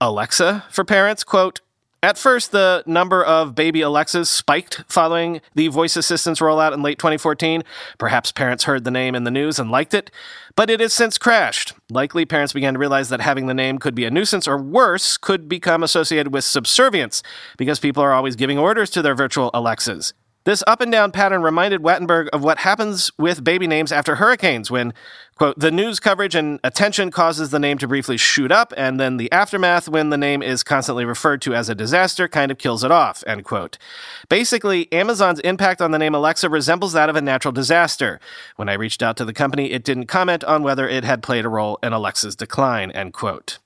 Alexa 0.00 0.64
for 0.70 0.84
parents. 0.84 1.24
Quote, 1.24 1.60
at 2.02 2.16
first, 2.16 2.52
the 2.52 2.82
number 2.86 3.24
of 3.24 3.54
baby 3.54 3.80
Alexas 3.80 4.30
spiked 4.30 4.84
following 4.88 5.40
the 5.54 5.68
voice 5.68 5.96
assistant's 5.96 6.40
rollout 6.40 6.72
in 6.72 6.82
late 6.82 6.98
2014. 6.98 7.64
Perhaps 7.98 8.32
parents 8.32 8.64
heard 8.64 8.84
the 8.84 8.90
name 8.90 9.14
in 9.14 9.24
the 9.24 9.30
news 9.30 9.58
and 9.58 9.70
liked 9.70 9.94
it, 9.94 10.10
but 10.54 10.70
it 10.70 10.78
has 10.80 10.92
since 10.92 11.18
crashed. 11.18 11.74
Likely, 11.90 12.24
parents 12.24 12.52
began 12.52 12.74
to 12.74 12.78
realize 12.78 13.08
that 13.08 13.20
having 13.20 13.46
the 13.46 13.54
name 13.54 13.78
could 13.78 13.94
be 13.94 14.04
a 14.04 14.10
nuisance, 14.10 14.46
or 14.46 14.58
worse, 14.58 15.16
could 15.16 15.48
become 15.48 15.82
associated 15.82 16.32
with 16.32 16.44
subservience 16.44 17.22
because 17.56 17.80
people 17.80 18.02
are 18.02 18.12
always 18.12 18.36
giving 18.36 18.58
orders 18.58 18.90
to 18.90 19.02
their 19.02 19.14
virtual 19.14 19.50
Alexas. 19.52 20.12
This 20.44 20.64
up 20.66 20.80
and 20.80 20.90
down 20.90 21.12
pattern 21.12 21.42
reminded 21.42 21.82
Wattenberg 21.82 22.28
of 22.28 22.42
what 22.42 22.58
happens 22.58 23.10
with 23.18 23.44
baby 23.44 23.66
names 23.66 23.92
after 23.92 24.14
hurricanes 24.14 24.70
when, 24.70 24.94
quote, 25.36 25.58
the 25.58 25.70
news 25.70 26.00
coverage 26.00 26.34
and 26.34 26.58
attention 26.64 27.10
causes 27.10 27.50
the 27.50 27.58
name 27.58 27.76
to 27.78 27.88
briefly 27.88 28.16
shoot 28.16 28.50
up, 28.50 28.72
and 28.76 28.98
then 28.98 29.18
the 29.18 29.30
aftermath 29.30 29.88
when 29.90 30.08
the 30.08 30.16
name 30.16 30.42
is 30.42 30.62
constantly 30.62 31.04
referred 31.04 31.42
to 31.42 31.54
as 31.54 31.68
a 31.68 31.74
disaster 31.74 32.28
kind 32.28 32.50
of 32.50 32.56
kills 32.56 32.82
it 32.82 32.90
off, 32.90 33.22
end 33.26 33.44
quote. 33.44 33.76
Basically, 34.30 34.90
Amazon's 34.90 35.40
impact 35.40 35.82
on 35.82 35.90
the 35.90 35.98
name 35.98 36.14
Alexa 36.14 36.48
resembles 36.48 36.94
that 36.94 37.10
of 37.10 37.16
a 37.16 37.20
natural 37.20 37.52
disaster. 37.52 38.18
When 38.56 38.70
I 38.70 38.74
reached 38.74 39.02
out 39.02 39.18
to 39.18 39.26
the 39.26 39.34
company, 39.34 39.72
it 39.72 39.84
didn't 39.84 40.06
comment 40.06 40.44
on 40.44 40.62
whether 40.62 40.88
it 40.88 41.04
had 41.04 41.22
played 41.22 41.44
a 41.44 41.50
role 41.50 41.78
in 41.82 41.92
Alexa's 41.92 42.36
decline, 42.36 42.90
end 42.92 43.12
quote. 43.12 43.58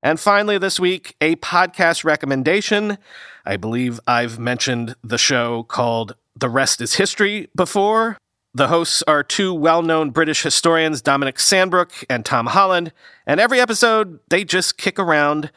And 0.00 0.20
finally, 0.20 0.58
this 0.58 0.78
week, 0.78 1.16
a 1.20 1.34
podcast 1.36 2.04
recommendation. 2.04 2.98
I 3.46 3.56
believe 3.56 4.00
I've 4.06 4.38
mentioned 4.38 4.96
the 5.02 5.18
show 5.18 5.64
called 5.64 6.14
The 6.36 6.48
Rest 6.48 6.80
is 6.80 6.94
History 6.94 7.48
before. 7.54 8.16
The 8.54 8.68
hosts 8.68 9.02
are 9.06 9.22
two 9.22 9.52
well 9.52 9.82
known 9.82 10.10
British 10.10 10.42
historians, 10.42 11.02
Dominic 11.02 11.36
Sandbrook 11.36 12.04
and 12.08 12.24
Tom 12.24 12.46
Holland, 12.46 12.92
and 13.26 13.40
every 13.40 13.60
episode 13.60 14.20
they 14.28 14.44
just 14.44 14.78
kick 14.78 14.98
around 14.98 15.50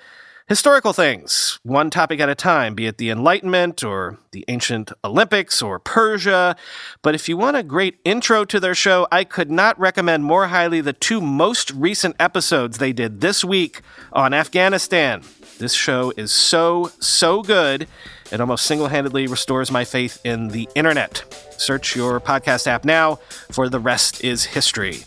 historical 0.47 0.93
things, 0.93 1.59
one 1.63 1.89
topic 1.89 2.19
at 2.19 2.29
a 2.29 2.35
time, 2.35 2.73
be 2.73 2.87
it 2.87 2.97
the 2.97 3.09
Enlightenment 3.09 3.83
or 3.83 4.17
the 4.31 4.45
ancient 4.47 4.91
Olympics 5.03 5.61
or 5.61 5.77
Persia. 5.77 6.55
But 7.01 7.15
if 7.15 7.29
you 7.29 7.37
want 7.37 7.57
a 7.57 7.63
great 7.63 7.99
intro 8.03 8.45
to 8.45 8.59
their 8.59 8.75
show, 8.75 9.07
I 9.11 9.23
could 9.23 9.51
not 9.51 9.79
recommend 9.79 10.23
more 10.23 10.47
highly 10.47 10.81
the 10.81 10.93
two 10.93 11.21
most 11.21 11.71
recent 11.71 12.15
episodes 12.19 12.77
they 12.77 12.93
did 12.93 13.21
this 13.21 13.45
week 13.45 13.81
on 14.11 14.33
Afghanistan. 14.33 15.21
This 15.59 15.73
show 15.73 16.13
is 16.15 16.31
so, 16.31 16.91
so 16.99 17.41
good. 17.41 17.87
It 18.31 18.39
almost 18.39 18.65
single 18.65 18.89
handedly 18.89 19.25
restores 19.25 19.71
my 19.71 19.85
faith 19.85 20.21
in 20.23 20.49
the 20.49 20.69
internet. 20.75 21.23
Search 21.57 21.95
your 21.95 22.19
podcast 22.19 22.67
app 22.67 22.85
now 22.85 23.15
for 23.51 23.67
The 23.67 23.79
Rest 23.79 24.23
is 24.23 24.45
History. 24.45 25.03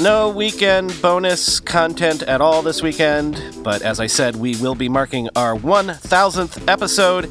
No 0.00 0.30
weekend 0.30 1.00
bonus 1.02 1.58
content 1.58 2.22
at 2.22 2.40
all 2.40 2.62
this 2.62 2.82
weekend, 2.82 3.40
but 3.64 3.82
as 3.82 3.98
I 3.98 4.06
said, 4.06 4.36
we 4.36 4.56
will 4.56 4.74
be 4.74 4.88
marking 4.88 5.28
our 5.34 5.56
1000th 5.56 6.68
episode 6.68 7.24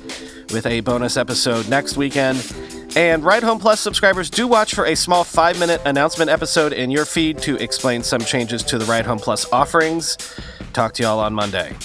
with 0.52 0.66
a 0.66 0.82
bonus 0.82 1.16
episode 1.16 1.70
next 1.70 1.96
weekend. 1.96 2.40
And 2.96 3.24
Ride 3.24 3.44
Home 3.44 3.60
Plus 3.60 3.80
subscribers 3.80 4.30
do 4.30 4.48
watch 4.48 4.76
for 4.76 4.86
a 4.86 4.96
small 4.96 5.24
five 5.24 5.58
minute 5.60 5.82
announcement 5.86 6.30
episode 6.30 6.74
in 6.74 6.92
your 6.92 7.06
feed 7.06 7.38
to 7.40 7.56
explain 7.58 8.04
some 8.04 8.22
changes 8.22 8.64
to 8.64 8.78
the 8.78 8.86
Ride 8.86 9.06
Home 9.06 9.20
Plus 9.20 9.52
offerings. 9.54 10.18
Talk 10.74 10.94
to 10.96 11.04
y'all 11.04 11.20
on 11.20 11.34
Monday. 11.34 11.76